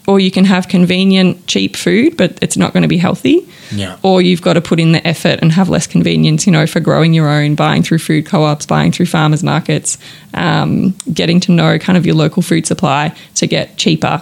[0.07, 3.47] or you can have convenient, cheap food, but it's not going to be healthy.
[3.71, 3.97] Yeah.
[4.03, 6.79] Or you've got to put in the effort and have less convenience, you know, for
[6.79, 9.97] growing your own, buying through food co ops, buying through farmers markets,
[10.33, 14.21] um, getting to know kind of your local food supply to get cheaper,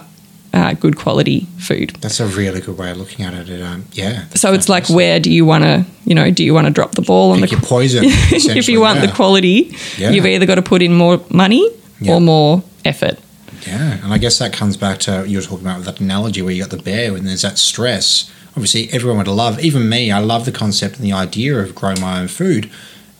[0.54, 1.90] uh, good quality food.
[2.00, 3.50] That's a really good way of looking at it.
[3.50, 4.24] it um, yeah.
[4.34, 6.92] So it's like, where do you want to, you know, do you want to drop
[6.92, 8.04] the ball on Pick the your poison.
[8.06, 9.06] if you want yeah.
[9.06, 10.10] the quality, Yeah.
[10.10, 11.68] you've either got to put in more money
[12.00, 12.14] Yeah.
[12.14, 13.18] or more effort.
[13.66, 16.52] Yeah, and I guess that comes back to you were talking about that analogy where
[16.52, 18.30] you got the bear and there's that stress.
[18.50, 22.00] Obviously, everyone would love, even me, I love the concept and the idea of growing
[22.00, 22.70] my own food.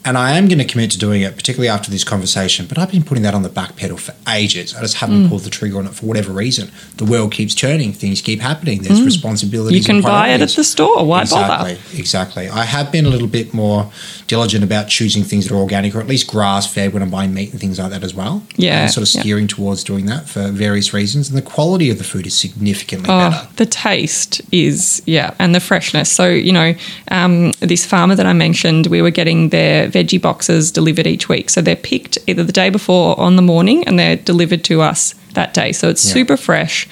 [0.07, 2.67] And I am going to commit to doing it, particularly after this conversation.
[2.67, 4.75] But I've been putting that on the back pedal for ages.
[4.75, 5.01] I just Mm.
[5.01, 6.71] haven't pulled the trigger on it for whatever reason.
[6.99, 8.83] The world keeps turning, things keep happening.
[8.83, 9.73] There's responsibilities.
[9.85, 9.89] Mm.
[9.89, 11.05] You can buy it at the store.
[11.07, 11.99] Why exactly, bother?
[11.99, 12.49] Exactly.
[12.51, 13.91] I have been a little bit more
[14.27, 17.33] diligent about choosing things that are organic or at least grass fed when I'm buying
[17.33, 18.43] meat and things like that as well.
[18.57, 19.21] Yeah, And sort of yeah.
[19.23, 21.29] steering towards doing that for various reasons.
[21.29, 23.41] And the quality of the food is significantly better.
[23.43, 26.11] Oh, the taste is yeah, and the freshness.
[26.11, 26.75] So you know,
[27.11, 31.49] um, this farmer that I mentioned, we were getting their veggie boxes delivered each week.
[31.51, 34.81] So they're picked either the day before or on the morning, and they're delivered to
[34.83, 35.73] us that day.
[35.73, 36.13] So it's Yeah.
[36.13, 36.87] super fresh.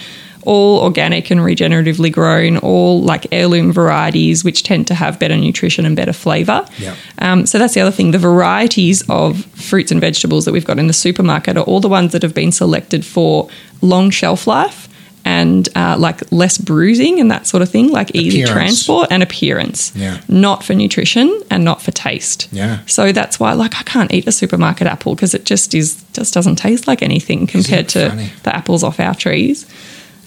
[0.45, 5.87] All organic and regeneratively grown, all like heirloom varieties, which tend to have better nutrition
[5.87, 6.65] and better flavour.
[6.81, 6.95] Yeah.
[7.21, 8.11] Um, so that's the other thing.
[8.11, 11.89] The varieties of fruits and vegetables that we've got in the supermarket are all the
[11.89, 13.49] ones that have been selected for
[13.83, 14.89] long shelf life
[15.25, 19.95] and uh, like less bruising and that sort of thing, like easy transport and appearance.
[19.95, 20.21] Yeah.
[20.29, 22.49] Not for nutrition and not for taste.
[22.53, 22.81] Yeah.
[22.87, 26.35] So that's why, like, I can't eat a supermarket apple because it just is just
[26.35, 28.33] doesn't taste like anything compared to funny?
[28.43, 29.67] the apples off our trees.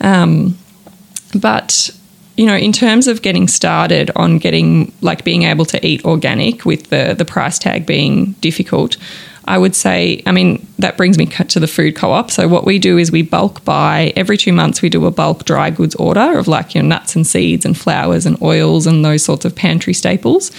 [0.01, 0.57] Um,
[1.39, 1.89] but
[2.37, 6.65] you know, in terms of getting started on getting like being able to eat organic
[6.65, 8.97] with the the price tag being difficult,
[9.47, 12.31] I would say, I mean, that brings me to the food co-op.
[12.31, 14.81] So what we do is we bulk buy every two months.
[14.81, 18.25] We do a bulk dry goods order of like your nuts and seeds and flowers
[18.25, 20.51] and oils and those sorts of pantry staples.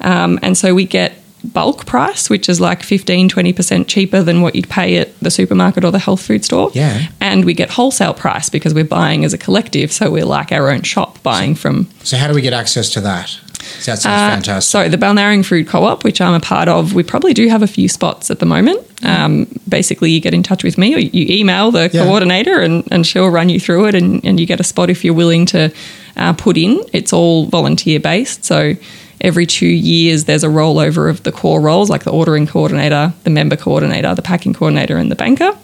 [0.00, 1.14] Um, and so we get
[1.44, 5.84] bulk price, which is like 15, 20% cheaper than what you'd pay at the supermarket
[5.84, 6.70] or the health food store.
[6.74, 7.08] Yeah.
[7.20, 9.92] And we get wholesale price because we're buying as a collective.
[9.92, 11.88] So we're like our own shop buying from.
[12.02, 13.38] So, how do we get access to that?
[13.86, 14.70] That sounds Uh, fantastic.
[14.70, 17.66] So the Balnarring Food Co-op, which I'm a part of, we probably do have a
[17.66, 18.80] few spots at the moment.
[19.04, 22.04] Um, basically, you get in touch with me or you email the Yeah.
[22.04, 25.04] coordinator and, and she'll run you through it and, and you get a spot if
[25.04, 25.72] you're willing to
[26.16, 26.80] uh, put in.
[26.92, 28.44] It's all volunteer based.
[28.44, 28.74] So
[29.22, 33.30] every two years there's a rollover of the core roles like the ordering coordinator, the
[33.30, 35.56] member coordinator, the packing coordinator and the banker.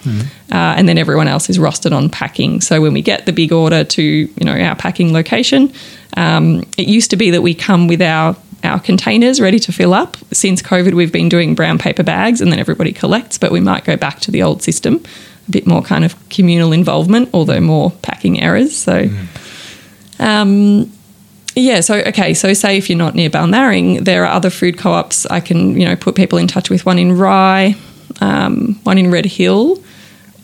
[0.50, 2.60] Uh, and then everyone else is rostered on packing.
[2.62, 5.72] So when we get the big order to, you know, our packing location,
[6.16, 8.34] um, it used to be that we come with our
[8.64, 10.16] our containers ready to fill up.
[10.32, 13.84] Since COVID, we've been doing brown paper bags and then everybody collects, but we might
[13.84, 15.00] go back to the old system,
[15.46, 18.76] a bit more kind of communal involvement, although more packing errors.
[18.76, 19.08] So,
[20.18, 20.90] um,
[21.54, 25.26] yeah, so okay, so say if you're not near Balnarring, there are other food co-ops.
[25.26, 27.76] I can you know put people in touch with one in Rye,
[28.20, 29.82] um, one in Red Hill.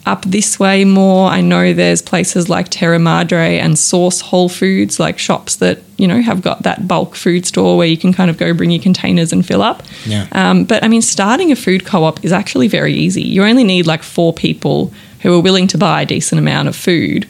[0.06, 5.00] Up this way more, I know there's places like Terra Madre and Source Whole Foods,
[5.00, 8.28] like shops that you know have got that bulk food store where you can kind
[8.28, 9.82] of go bring your containers and fill up.
[10.04, 10.26] Yeah.
[10.32, 13.22] Um, but I mean, starting a food co-op is actually very easy.
[13.22, 14.92] You only need like four people
[15.22, 17.26] who are willing to buy a decent amount of food,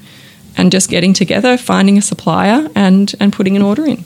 [0.57, 4.05] and just getting together, finding a supplier, and and putting an order in.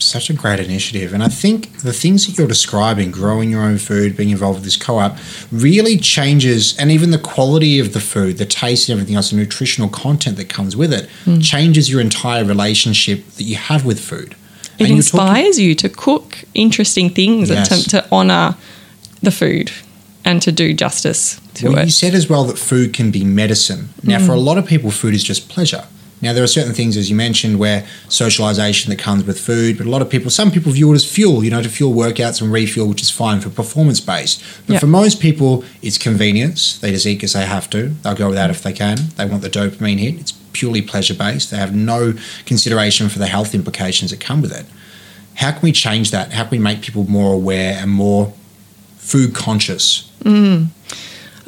[0.00, 1.12] Such a great initiative.
[1.12, 4.64] And I think the things that you're describing, growing your own food, being involved with
[4.64, 5.18] this co op,
[5.50, 9.36] really changes, and even the quality of the food, the taste and everything else, the
[9.36, 11.40] nutritional content that comes with it, Hmm.
[11.40, 14.36] changes your entire relationship that you have with food.
[14.78, 17.68] It And you're talking- inspires you to cook interesting things Yes.
[17.72, 18.54] and to, to honor
[19.20, 19.72] the food
[20.28, 21.86] and to do justice to Well, it.
[21.86, 23.88] you said as well that food can be medicine.
[24.02, 24.26] Now, Mm.
[24.26, 25.84] for a lot of people, food is just pleasure.
[26.20, 29.86] Now, there are certain things, as you mentioned, where socialization that comes with food, but
[29.86, 32.42] a lot of people, some people view it as fuel, you know, to fuel workouts
[32.42, 34.42] and refuel, which is fine for performance based.
[34.66, 34.78] But Yeah.
[34.80, 36.76] for most people, it's convenience.
[36.80, 37.92] They just eat because they have to.
[38.02, 38.96] They'll go without if they can.
[39.16, 40.14] They want the dopamine hit.
[40.20, 41.50] It's purely pleasure based.
[41.52, 42.14] They have no
[42.44, 44.66] consideration for the health implications that come with it.
[45.34, 46.32] How can we change that?
[46.32, 48.32] How can we make people more aware and more
[48.98, 50.02] food conscious?
[50.24, 50.77] 嗯。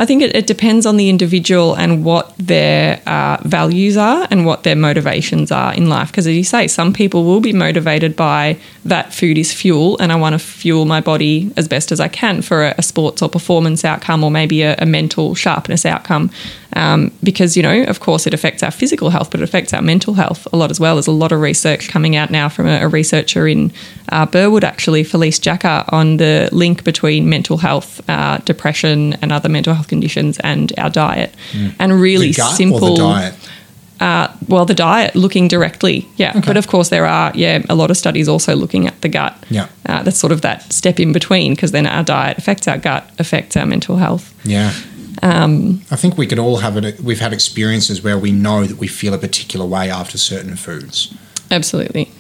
[0.01, 4.46] I think it, it depends on the individual and what their uh, values are and
[4.46, 6.11] what their motivations are in life.
[6.11, 10.11] Because as you say, some people will be motivated by that food is fuel and
[10.11, 13.20] I want to fuel my body as best as I can for a, a sports
[13.20, 16.30] or performance outcome or maybe a, a mental sharpness outcome.
[16.74, 19.82] Um, because, you know, of course, it affects our physical health, but it affects our
[19.82, 20.94] mental health a lot as well.
[20.94, 23.72] There's a lot of research coming out now from a, a researcher in
[24.11, 29.48] uh, Burwood, actually, Felice Jacka, on the link between mental health, uh, depression, and other
[29.48, 31.34] mental health conditions and our diet.
[31.78, 33.34] And really simple diet?
[34.01, 36.41] Uh, well, the diet, looking directly, yeah.
[36.41, 39.36] But of course, there are, yeah, a lot of studies also looking at the gut.
[39.51, 39.68] Yeah.
[39.84, 43.05] Uh, that's sort of that step in between because then our diet affects our gut,
[43.18, 44.32] affects our mental health.
[44.43, 44.72] Yeah.
[45.22, 47.01] Um, I think we could all have it.
[47.01, 51.12] We've had experiences where we know that we feel a particular way after certain foods.
[51.51, 52.11] Absolutely.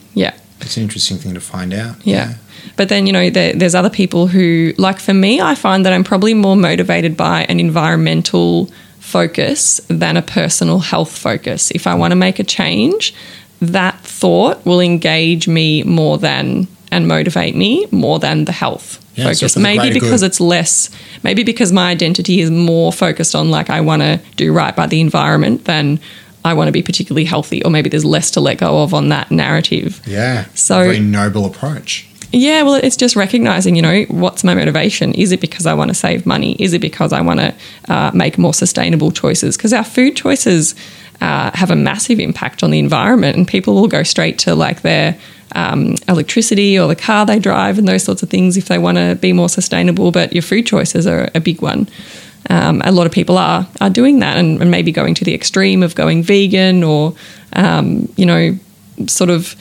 [0.60, 0.66] Yeah.
[0.66, 1.96] It's an interesting thing to find out.
[2.04, 2.34] Yeah.
[2.76, 5.92] But then, you know, there, there's other people who, like for me, I find that
[5.92, 11.70] I'm probably more motivated by an environmental focus than a personal health focus.
[11.72, 13.14] If I want to make a change,
[13.60, 19.24] that thought will engage me more than and motivate me more than the health Yeah,
[19.32, 19.56] focus.
[19.56, 20.26] maybe because good.
[20.26, 20.90] it's less,
[21.22, 24.86] maybe because my identity is more focused on like I want to do right by
[24.88, 26.00] the environment than
[26.44, 29.08] I want to be particularly healthy, or maybe there's less to let go of on
[29.10, 30.00] that narrative.
[30.06, 30.46] Yeah.
[30.54, 32.06] So- a very noble approach.
[32.32, 35.12] Yeah, well, it's just recognizing, you know, what's my motivation?
[35.14, 36.54] Is it because I want to save money?
[36.60, 37.54] Is it because I want to
[37.88, 39.56] uh, make more sustainable choices?
[39.56, 40.76] Because our food choices
[41.20, 44.82] uh, have a massive impact on the environment, and people will go straight to like
[44.82, 45.18] their
[45.56, 48.96] um, electricity or the car they drive and those sorts of things if they want
[48.96, 50.12] to be more sustainable.
[50.12, 51.88] But your food choices are a big one.
[52.48, 55.34] Um, a lot of people are are doing that, and, and maybe going to the
[55.34, 57.14] extreme of going vegan or,
[57.52, 58.58] um, you know,
[59.06, 59.54] sort of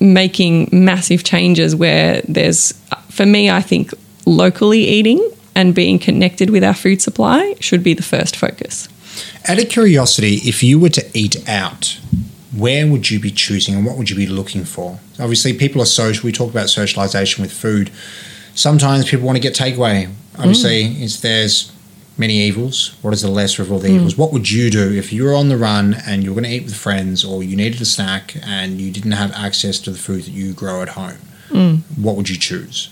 [0.00, 2.72] making massive changes where there's,
[3.08, 3.92] for me, I think
[4.26, 8.88] locally eating and being connected with our food supply should be the first focus.
[9.48, 11.98] Out of curiosity, if you were to eat out,
[12.54, 14.98] where would you be choosing and what would you be looking for?
[15.18, 16.26] Obviously, people are social.
[16.26, 17.90] We talk about socialization with food.
[18.54, 20.10] Sometimes people want to get takeaway.
[20.38, 21.72] Obviously, it's, there's
[22.18, 22.96] many evils.
[23.02, 24.16] What is the lesser of all the evils?
[24.16, 26.56] What would you do if you were on the run and you were going to
[26.56, 29.98] eat with friends or you needed a snack and you didn't have access to the
[29.98, 31.18] food that you grow at home?
[31.96, 32.90] What would you choose?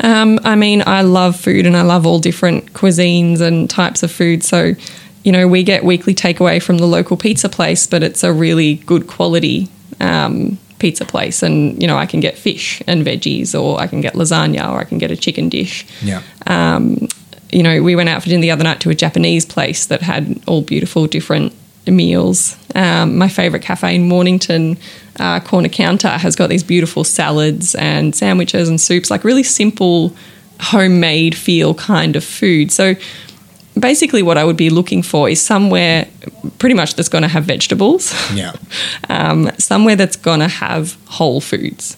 [0.00, 4.10] Um, I mean, I love food and I love all different cuisines and types of
[4.10, 4.42] food.
[4.42, 4.74] So,
[5.22, 8.74] you know, we get weekly takeaway from the local pizza place, but it's a really
[8.74, 9.68] good quality
[10.00, 11.42] um, pizza place.
[11.42, 14.78] And, you know, I can get fish and veggies, or I can get lasagna, or
[14.78, 15.86] I can get a chicken dish.
[16.02, 16.22] Yeah.
[17.54, 20.02] You know, we went out for dinner the other night to a Japanese place that
[20.02, 21.52] had all beautiful different
[21.86, 22.56] meals.
[22.74, 24.76] Um, my favorite cafe in Mornington,
[25.20, 30.14] uh, Corner Counter, has got these beautiful salads and sandwiches and soups, like really simple,
[30.60, 32.72] homemade feel kind of food.
[32.72, 32.94] So
[33.78, 36.08] basically, what I would be looking for is somewhere
[36.58, 38.52] pretty much that's going to have vegetables Yeah.
[39.08, 41.96] um, somewhere that's gonna have whole foods,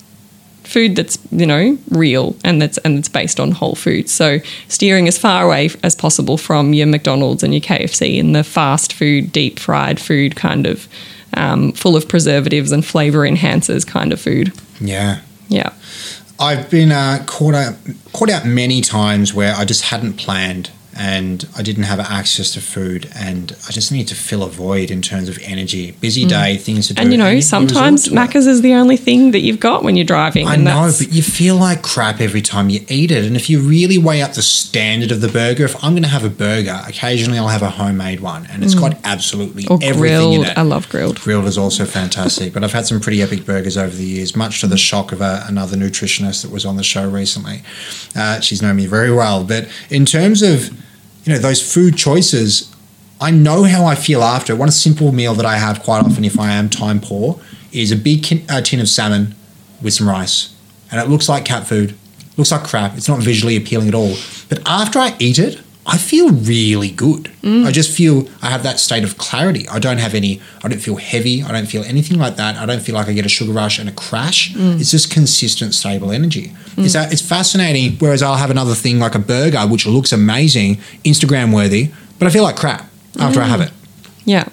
[0.67, 4.13] food that's you know real and that's and that's based on whole foods.
[4.13, 4.39] So
[4.69, 8.93] steering as far away as possible from your McDonald's and your KFC and the fast
[8.93, 10.89] food, deep fried food kind of
[11.35, 14.53] um, full of preservatives and flavor enhancers kind of food.
[14.81, 15.21] Yeah.
[15.49, 15.73] Yeah.
[16.39, 17.75] I've been uh, caught out
[18.13, 22.61] caught out many times where I just hadn't planned and I didn't have access to
[22.61, 25.93] food and I just need to fill a void in terms of energy.
[25.93, 27.01] Busy day, things to do.
[27.01, 27.03] Mm.
[27.03, 28.09] And you know, you sometimes.
[28.09, 30.47] Macca's is the only thing that you've got when you're driving.
[30.49, 33.25] I and know, that's, but you feel like crap every time you eat it.
[33.25, 36.09] And if you really weigh up the standard of the burger, if I'm going to
[36.09, 39.71] have a burger, occasionally I'll have a homemade one, and it's got absolutely Mm.
[39.71, 40.47] or everything in grilled.
[40.47, 40.59] it.
[40.59, 41.21] I love grilled.
[41.21, 44.61] Grilled is also fantastic, but I've had some pretty epic burgers over the years, much
[44.61, 47.63] to the shock of a, another nutritionist that was on the show recently.
[48.15, 50.71] Uh, she's known me very well, but in terms of
[51.27, 52.73] you know those food choices,
[53.21, 54.55] I know how I feel after.
[54.55, 57.41] One simple meal that I have quite often if I am time poor
[57.73, 59.35] is a big kin- uh, tin of salmon
[59.83, 60.55] with some rice,
[60.91, 61.97] and it looks like cat food,
[62.37, 62.97] looks like crap.
[62.97, 64.15] It's not visually appealing at all,
[64.49, 65.61] but after I eat it.
[65.89, 67.31] I feel really good.
[67.45, 69.69] I just feel I have that state of clarity.
[69.69, 71.45] I don't have any, I don't feel heavy.
[71.45, 72.57] I don't feel anything like that.
[72.57, 74.53] I don't feel like I get a sugar rush and a crash.
[74.55, 74.81] Mm.
[74.81, 76.53] It's just consistent, stable energy.
[76.77, 77.99] It's, that, it's fascinating.
[77.99, 82.31] Whereas I'll have another thing like a burger, which looks amazing, Instagram worthy, but I
[82.31, 83.71] feel like crap after I have it.
[83.71, 84.23] Mm.
[84.25, 84.49] Yeah.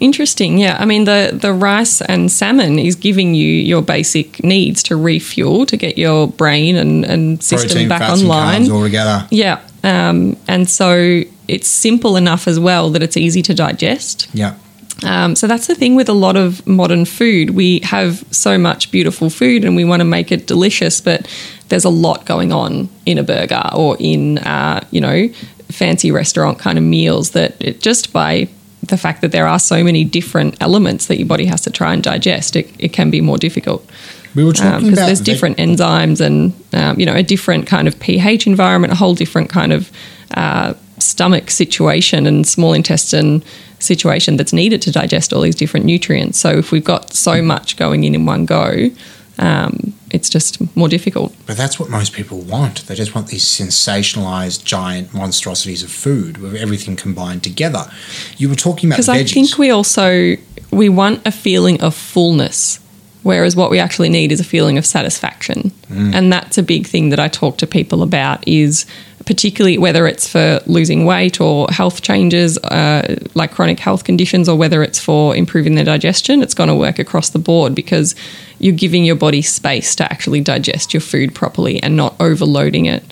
[0.00, 0.56] Interesting.
[0.56, 0.78] Yeah.
[0.80, 5.66] I mean, the, the rice and salmon is giving you your basic needs to refuel,
[5.66, 8.70] to get your brain and, and system Protein, back online.
[8.70, 9.28] all together.
[9.30, 9.60] Yeah.
[9.82, 14.28] Um, and so it's simple enough as well that it's easy to digest.
[14.32, 14.56] Yeah.
[15.04, 17.50] Um, so that's the thing with a lot of modern food.
[17.50, 21.26] We have so much beautiful food and we want to make it delicious, but
[21.68, 25.28] there's a lot going on in a burger or in, uh, you know,
[25.70, 28.48] fancy restaurant kind of meals that it, just by
[28.82, 31.94] the fact that there are so many different elements that your body has to try
[31.94, 33.88] and digest, it, it can be more difficult
[34.34, 37.88] We were talking because about there's different enzymes and um, you know a different kind
[37.88, 39.90] of pH environment, a whole different kind of
[40.34, 43.42] uh, stomach situation and small intestine
[43.78, 46.38] situation that's needed to digest all these different nutrients.
[46.38, 48.90] So if we've got so much going in in one go,
[49.38, 51.34] um, it's just more difficult.
[51.46, 52.86] But that's what most people want.
[52.86, 57.90] They just want these sensationalized giant monstrosities of food with everything combined together.
[58.36, 59.08] You were talking about Because.
[59.08, 60.36] I think we also
[60.70, 62.80] we want a feeling of fullness,
[63.22, 65.72] whereas what we actually need is a feeling of satisfaction,
[66.14, 68.46] and that's a big thing that I talk to people about.
[68.46, 68.86] Is
[69.26, 74.56] particularly whether it's for losing weight or health changes, uh, like chronic health conditions, or
[74.56, 78.14] whether it's for improving their digestion, it's going to work across the board because
[78.58, 83.04] you're giving your body space to actually digest your food properly and not overloading it.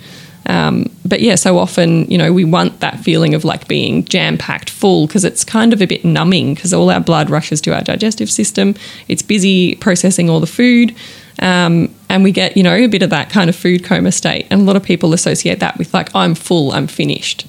[0.49, 4.39] Um, but yeah, so often, you know, we want that feeling of like being jam
[4.39, 7.75] packed full because it's kind of a bit numbing because all our blood rushes to
[7.75, 8.75] our digestive system.
[9.09, 10.95] It's busy processing all the food.
[11.41, 14.47] Um, and we get, you know, a bit of that kind of food coma state.
[14.51, 17.47] And a lot of people associate that with like, I'm full, I'm finished.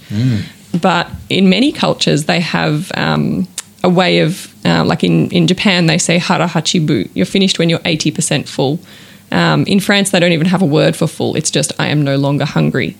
[0.80, 3.48] But in many cultures, they have um,
[3.84, 7.06] a way of, uh, like in, in Japan, they say hara hachi bu.
[7.14, 8.80] You're finished when you're 80% full.
[9.32, 11.36] Um, in France, they don't even have a word for full.
[11.36, 12.98] It's just I am no longer hungry,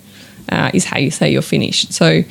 [0.52, 1.94] uh, is how you say you're finished.
[1.94, 2.24] So,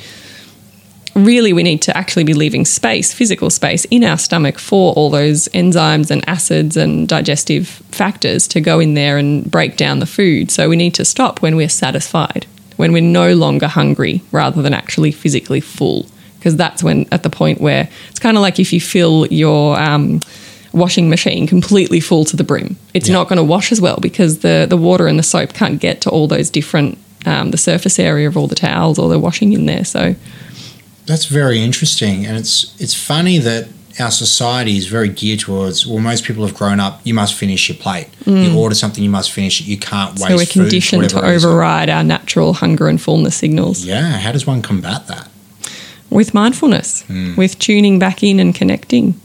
[1.15, 5.09] really, we need to actually be leaving space, physical space, in our stomach for all
[5.09, 10.05] those enzymes and acids and digestive factors to go in there and break down the
[10.05, 10.51] food.
[10.51, 12.45] So, we need to stop when we're satisfied,
[12.77, 16.05] when we're no longer hungry, rather than actually physically full.
[16.37, 19.77] Because that's when, at the point where it's kind of like if you fill your
[19.77, 20.21] um,
[20.73, 22.77] washing machine completely full to the brim.
[22.93, 23.13] It's Yeah.
[23.15, 26.01] not going to wash as well because the, the water and the soap can't get
[26.01, 29.53] to all those different, um, the surface area of all the towels or the washing
[29.53, 29.83] in there.
[29.85, 30.15] So,
[31.05, 33.67] That's very interesting, and it's it's funny that
[33.99, 35.85] our society is very geared towards.
[35.87, 37.01] Well, most people have grown up.
[37.03, 38.07] You must finish your plate.
[38.27, 39.65] You order something, you must finish it.
[39.67, 40.23] You can't waste.
[40.25, 40.29] Mm.
[40.29, 44.61] so we're conditioned to override our natural hunger and fullness signals Yeah, how does one
[44.61, 45.27] combat that?
[46.11, 47.35] with mindfulness, Hmm.
[47.35, 49.15] with tuning back in and connecting.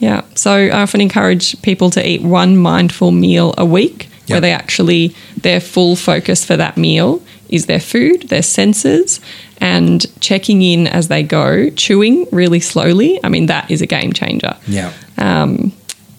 [0.00, 0.22] Yeah.
[0.34, 5.14] So I often encourage people to eat one mindful meal a week where they actually,
[5.36, 9.20] their full focus for that meal is their food, their senses,
[9.60, 13.18] and checking in as they go, chewing really slowly.
[13.24, 14.56] I mean, that is a game changer.
[14.66, 15.72] Yeah, um,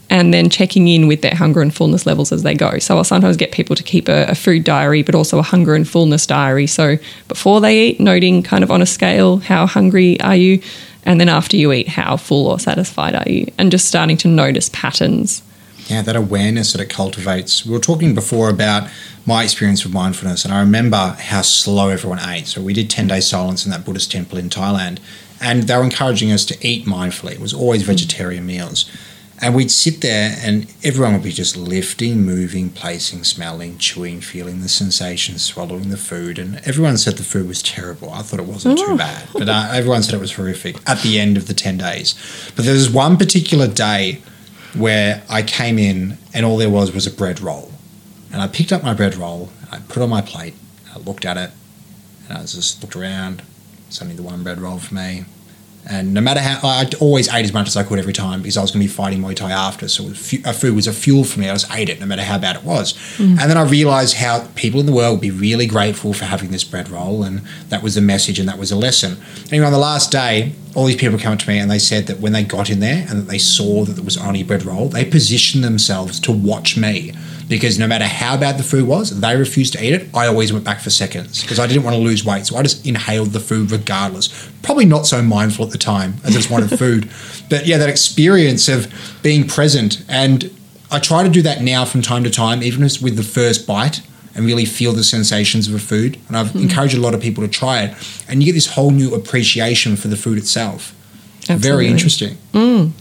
[0.09, 2.79] And then checking in with their hunger and fullness levels as they go.
[2.79, 5.73] So I'll sometimes get people to keep a, a food diary, but also a hunger
[5.73, 6.67] and fullness diary.
[6.67, 6.97] So
[7.29, 10.61] before they eat, noting kind of on a scale, how hungry are you?
[11.03, 13.51] And then after you eat, how full or satisfied are you?
[13.57, 15.41] And just starting to notice patterns.
[15.87, 17.65] yeah, that awareness that it cultivates.
[17.65, 18.89] We were talking before about
[19.25, 22.47] my experience with mindfulness, and I remember how slow everyone ate.
[22.47, 24.99] So we did ten days silence in that Buddhist temple in Thailand,
[25.41, 27.33] and they were encouraging us to eat mindfully.
[27.33, 28.89] It was always vegetarian meals.
[29.43, 34.61] And we'd sit there, and everyone would be just lifting, moving, placing, smelling, chewing, feeling
[34.61, 36.37] the sensations, swallowing the food.
[36.37, 38.11] And everyone said the food was terrible.
[38.11, 41.19] I thought it wasn't too bad, but uh, everyone said it was horrific at the
[41.19, 42.13] end of the 10 days.
[42.55, 44.21] But there was one particular day
[44.75, 47.71] where I came in, and all there was was a bread roll.
[48.31, 50.53] And I picked up my bread roll, I put it on my plate,
[50.93, 51.49] I looked at it,
[52.29, 53.41] and I just looked around.
[53.87, 55.25] It's only the one bread roll for me.
[55.89, 58.57] And no matter how, I always ate as much as I could every time because
[58.57, 59.87] I was going to be fighting Muay Thai after.
[59.87, 61.49] So it was food was a fuel for me.
[61.49, 62.93] I just ate it no matter how bad it was.
[63.17, 63.39] Mm.
[63.39, 66.51] And then I realized how people in the world would be really grateful for having
[66.51, 67.23] this bread roll.
[67.23, 69.17] And that was the message and that was a lesson.
[69.49, 72.19] Anyway, on the last day, all these people come to me and they said that
[72.19, 74.87] when they got in there and that they saw that there was only bread roll,
[74.87, 77.13] they positioned themselves to watch me
[77.51, 80.07] because no matter how bad the food was, they refused to eat it.
[80.15, 82.45] I always went back for seconds because I didn't want to lose weight.
[82.45, 84.49] So I just inhaled the food regardless.
[84.61, 86.13] Probably not so mindful at the time.
[86.23, 87.11] as I just wanted food.
[87.49, 88.87] But yeah, that experience of
[89.21, 90.05] being present.
[90.07, 90.49] And
[90.89, 94.01] I try to do that now from time to time, even with the first bite
[94.33, 96.17] and really feel the sensations of a food.
[96.29, 96.59] And I've mm-hmm.
[96.59, 98.23] encouraged a lot of people to try it.
[98.29, 100.95] And you get this whole new appreciation for the food itself.
[101.47, 101.87] Very Absolutely.
[101.87, 102.37] interesting.
[102.53, 102.91] Mm.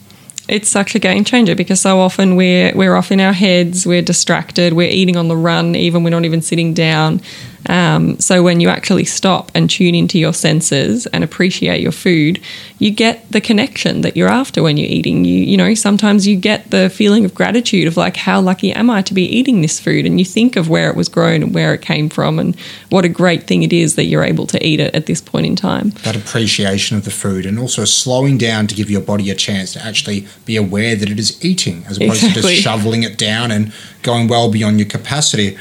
[0.51, 4.03] It's such a game changer because so often we're we're off in our heads, we're
[4.03, 7.21] distracted, we're eating on the run, even we're not even sitting down.
[7.69, 12.41] Um, so when you actually stop and tune into your senses and appreciate your food,
[12.79, 15.25] you get the connection that you're after when you're eating.
[15.25, 18.89] You you know sometimes you get the feeling of gratitude of like how lucky am
[18.91, 21.55] I to be eating this food, and you think of where it was grown and
[21.55, 22.59] where it came from, and
[22.89, 25.47] what a great thing it is that you're able to eat it at this point
[25.47, 25.91] in time.
[26.03, 29.73] that appreciation of the food and also slowing down to give your body a chance
[29.73, 33.51] to actually be aware that it is eating as opposed to just shoveling it down
[33.51, 35.57] and going well beyond your capacity.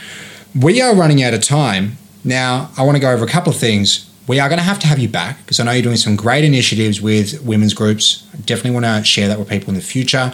[0.56, 1.98] We are running out of time.
[2.24, 4.10] Now, I want to go over a couple of things.
[4.28, 6.16] We are going to have to have you back because I know you're doing some
[6.16, 8.28] great initiatives with women's groups.
[8.34, 10.34] I definitely want to share that with people in the future.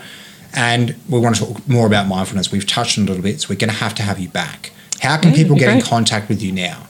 [0.54, 2.52] And we want to talk more about mindfulness.
[2.52, 4.30] We've touched on it a little bit, so we're going to have to have you
[4.30, 4.72] back.
[5.02, 6.88] How can Yeah, people that'd be get in contact with you now?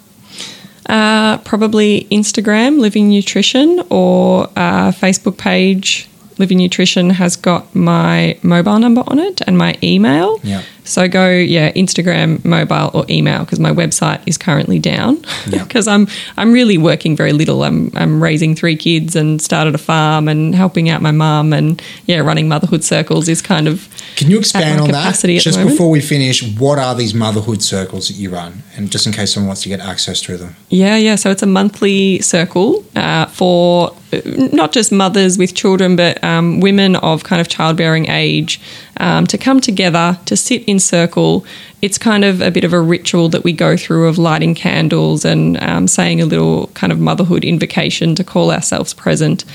[0.88, 6.08] Uh, probably Instagram, Living Nutrition, or uh, Facebook page.
[6.38, 10.40] Living Nutrition has got my mobile number on it and my email.
[10.44, 10.62] Yeah.
[10.86, 15.64] So go, yeah, Instagram, mobile, or email because my website is currently down Yeah.
[15.68, 16.08] because I'm
[16.38, 17.64] I'm really working very little.
[17.64, 21.82] I'm I'm raising three kids and started a farm and helping out my mum and
[22.06, 25.16] yeah, running motherhood circles is kind of Can you expand on that?
[25.16, 28.64] Just before we finish, what are these motherhood circles that you run?
[28.78, 30.56] And just in case someone wants to get access to them.
[30.70, 31.16] Yeah, yeah.
[31.16, 34.22] So it's a monthly circle uh, for uh,
[34.54, 38.60] not just mothers with children, but um, women of kind of childbearing age
[38.98, 41.46] um, to come together to sit in circle.
[41.82, 45.26] It's kind of a bit of a ritual that we go through of lighting candles
[45.26, 49.46] and um, saying a little kind of motherhood invocation to call ourselves present.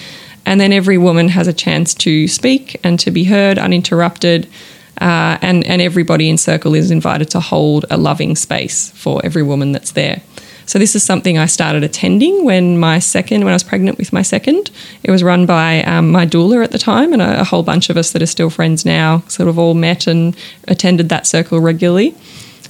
[0.46, 4.48] And then every woman has a chance to speak and to be heard uninterrupted.
[5.00, 9.42] Uh, and, and everybody in circle is invited to hold a loving space for every
[9.42, 10.20] woman that's there.
[10.70, 14.12] So this is something I started attending when my second, when I was pregnant with
[14.12, 14.70] my second.
[15.02, 17.90] It was run by um, my doula at the time, and a, a whole bunch
[17.90, 20.36] of us that are still friends now, sort of all met and
[20.68, 22.14] attended that circle regularly.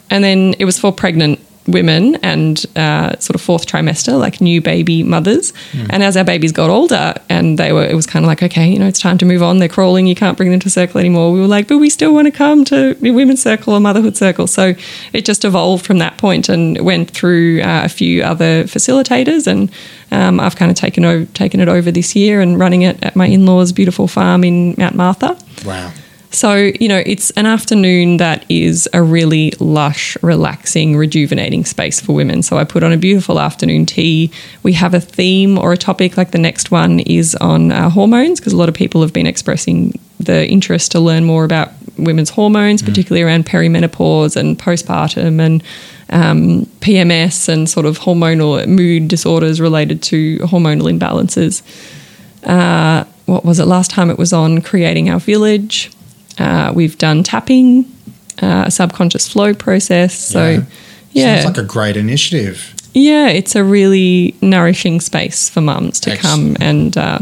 [0.09, 1.41] And then it was for pregnant
[1.71, 5.53] women and uh, sort of fourth trimester, like new baby mothers.
[5.91, 8.68] And as our babies got older, and they were, it was kind of like, okay,
[8.68, 9.59] you know, it's time to move on.
[9.59, 10.07] They're crawling.
[10.07, 11.33] You can't bring them to circle anymore.
[11.33, 14.47] We were like, but we still want to come to women's circle or motherhood circle.
[14.47, 14.75] So
[15.12, 19.47] it just evolved from that point and went through uh, a few other facilitators.
[19.47, 19.71] And
[20.11, 23.16] um, I've kind of taken over, taken it over this year and running it at
[23.16, 25.39] my in-laws' beautiful farm in Mount Martha.
[25.64, 25.93] Wow.
[26.33, 32.14] So, you know, it's an afternoon that is a really lush, relaxing, rejuvenating space for
[32.14, 32.43] women.
[32.43, 34.31] So, I put on a beautiful afternoon tea.
[34.62, 38.39] We have a theme or a topic, like the next one is on uh, hormones,
[38.39, 42.31] because a lot of people have been expressing the interest to learn more about women's
[42.31, 45.62] hormones, particularly around perimenopause and postpartum and
[46.11, 51.62] um, PMS and sort of hormonal mood disorders related to hormonal imbalances.
[52.45, 53.66] Uh, what was it?
[53.66, 55.91] Last time it was on creating our village.
[56.41, 57.84] Uh, we've done tapping,
[58.43, 60.18] uh, a subconscious flow process.
[60.18, 60.64] So,
[61.12, 62.74] yeah, Sounds like a great initiative.
[62.95, 66.59] yeah, it's a really nourishing space for mums to Excellent.
[66.59, 67.18] come and, uh,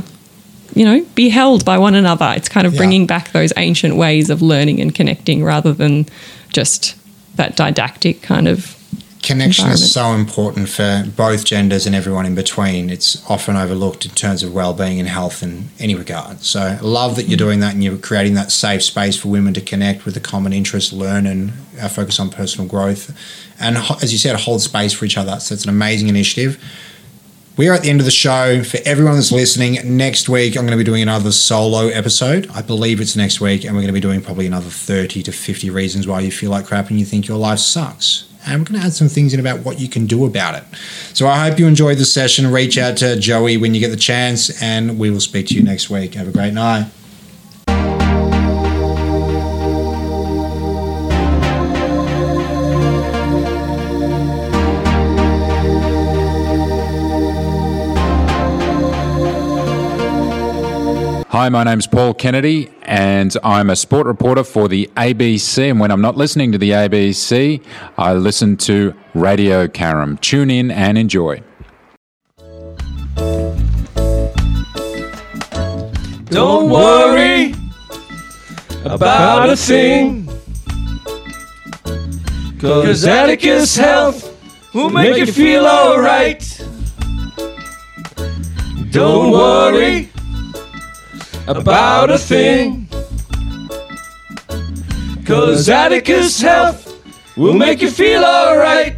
[0.75, 2.33] you know, be held by one another.
[2.37, 2.79] It's kind of Yeah.
[2.79, 6.07] bringing back those ancient ways of learning and connecting rather than
[6.53, 6.95] just
[7.37, 8.77] that didactic kind of.
[9.29, 12.89] Connection is so important for both genders and everyone in between.
[12.89, 16.41] It's often overlooked in terms of well-being and health in any regard.
[16.41, 19.61] So love that you're doing that and you're creating that safe space for women to
[19.61, 23.15] connect with a common interest, learn, and uh, focus on personal growth.
[23.61, 25.39] And as you said, hold space for each other.
[25.41, 26.59] So it's an amazing initiative.
[27.59, 28.65] We are at the end of the show.
[28.65, 32.49] For everyone that's listening, next week I'm going to be doing another solo episode.
[32.55, 35.33] I believe it's next week, and we're going to be doing probably another 30 to
[35.33, 38.28] 50 reasons why you feel like crap and you think your life sucks.
[38.49, 40.65] And we're going to add some things in about what you can do about it.
[41.15, 42.51] So I hope you enjoyed the session.
[42.51, 45.63] Reach out to Joey when you get the chance, and we will speak to you
[45.63, 46.15] next week.
[46.15, 46.91] Have a great night.
[61.39, 65.71] Hi, my name's Paul Kennedy, and I'm a sport reporter for the ABC.
[65.71, 67.63] And when I'm not listening to the ABC,
[67.97, 70.21] I listen to Radio Caram.
[70.21, 71.41] Tune in and enjoy.
[76.25, 77.55] Don't worry
[78.85, 80.29] about a thing.
[82.59, 86.61] Cause Atticus Health will make you feel alright.
[88.91, 90.11] Don't worry
[91.49, 92.87] about a thing.
[95.25, 97.03] Cause Atticus Health
[97.37, 98.97] will make you feel alright.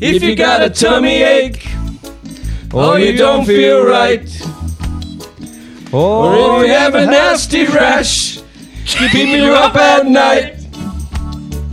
[0.00, 1.66] If you got a tummy ache
[2.72, 4.28] or you don't feel right.
[5.92, 8.40] Or if you have a nasty rash,
[8.84, 10.56] keeping you up at night.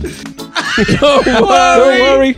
[1.00, 2.36] Don't worry,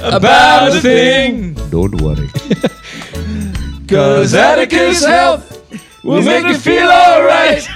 [0.00, 1.54] about a thing.
[1.70, 2.28] Don't worry.
[3.88, 7.68] Cause Atticus Health will make you feel alright.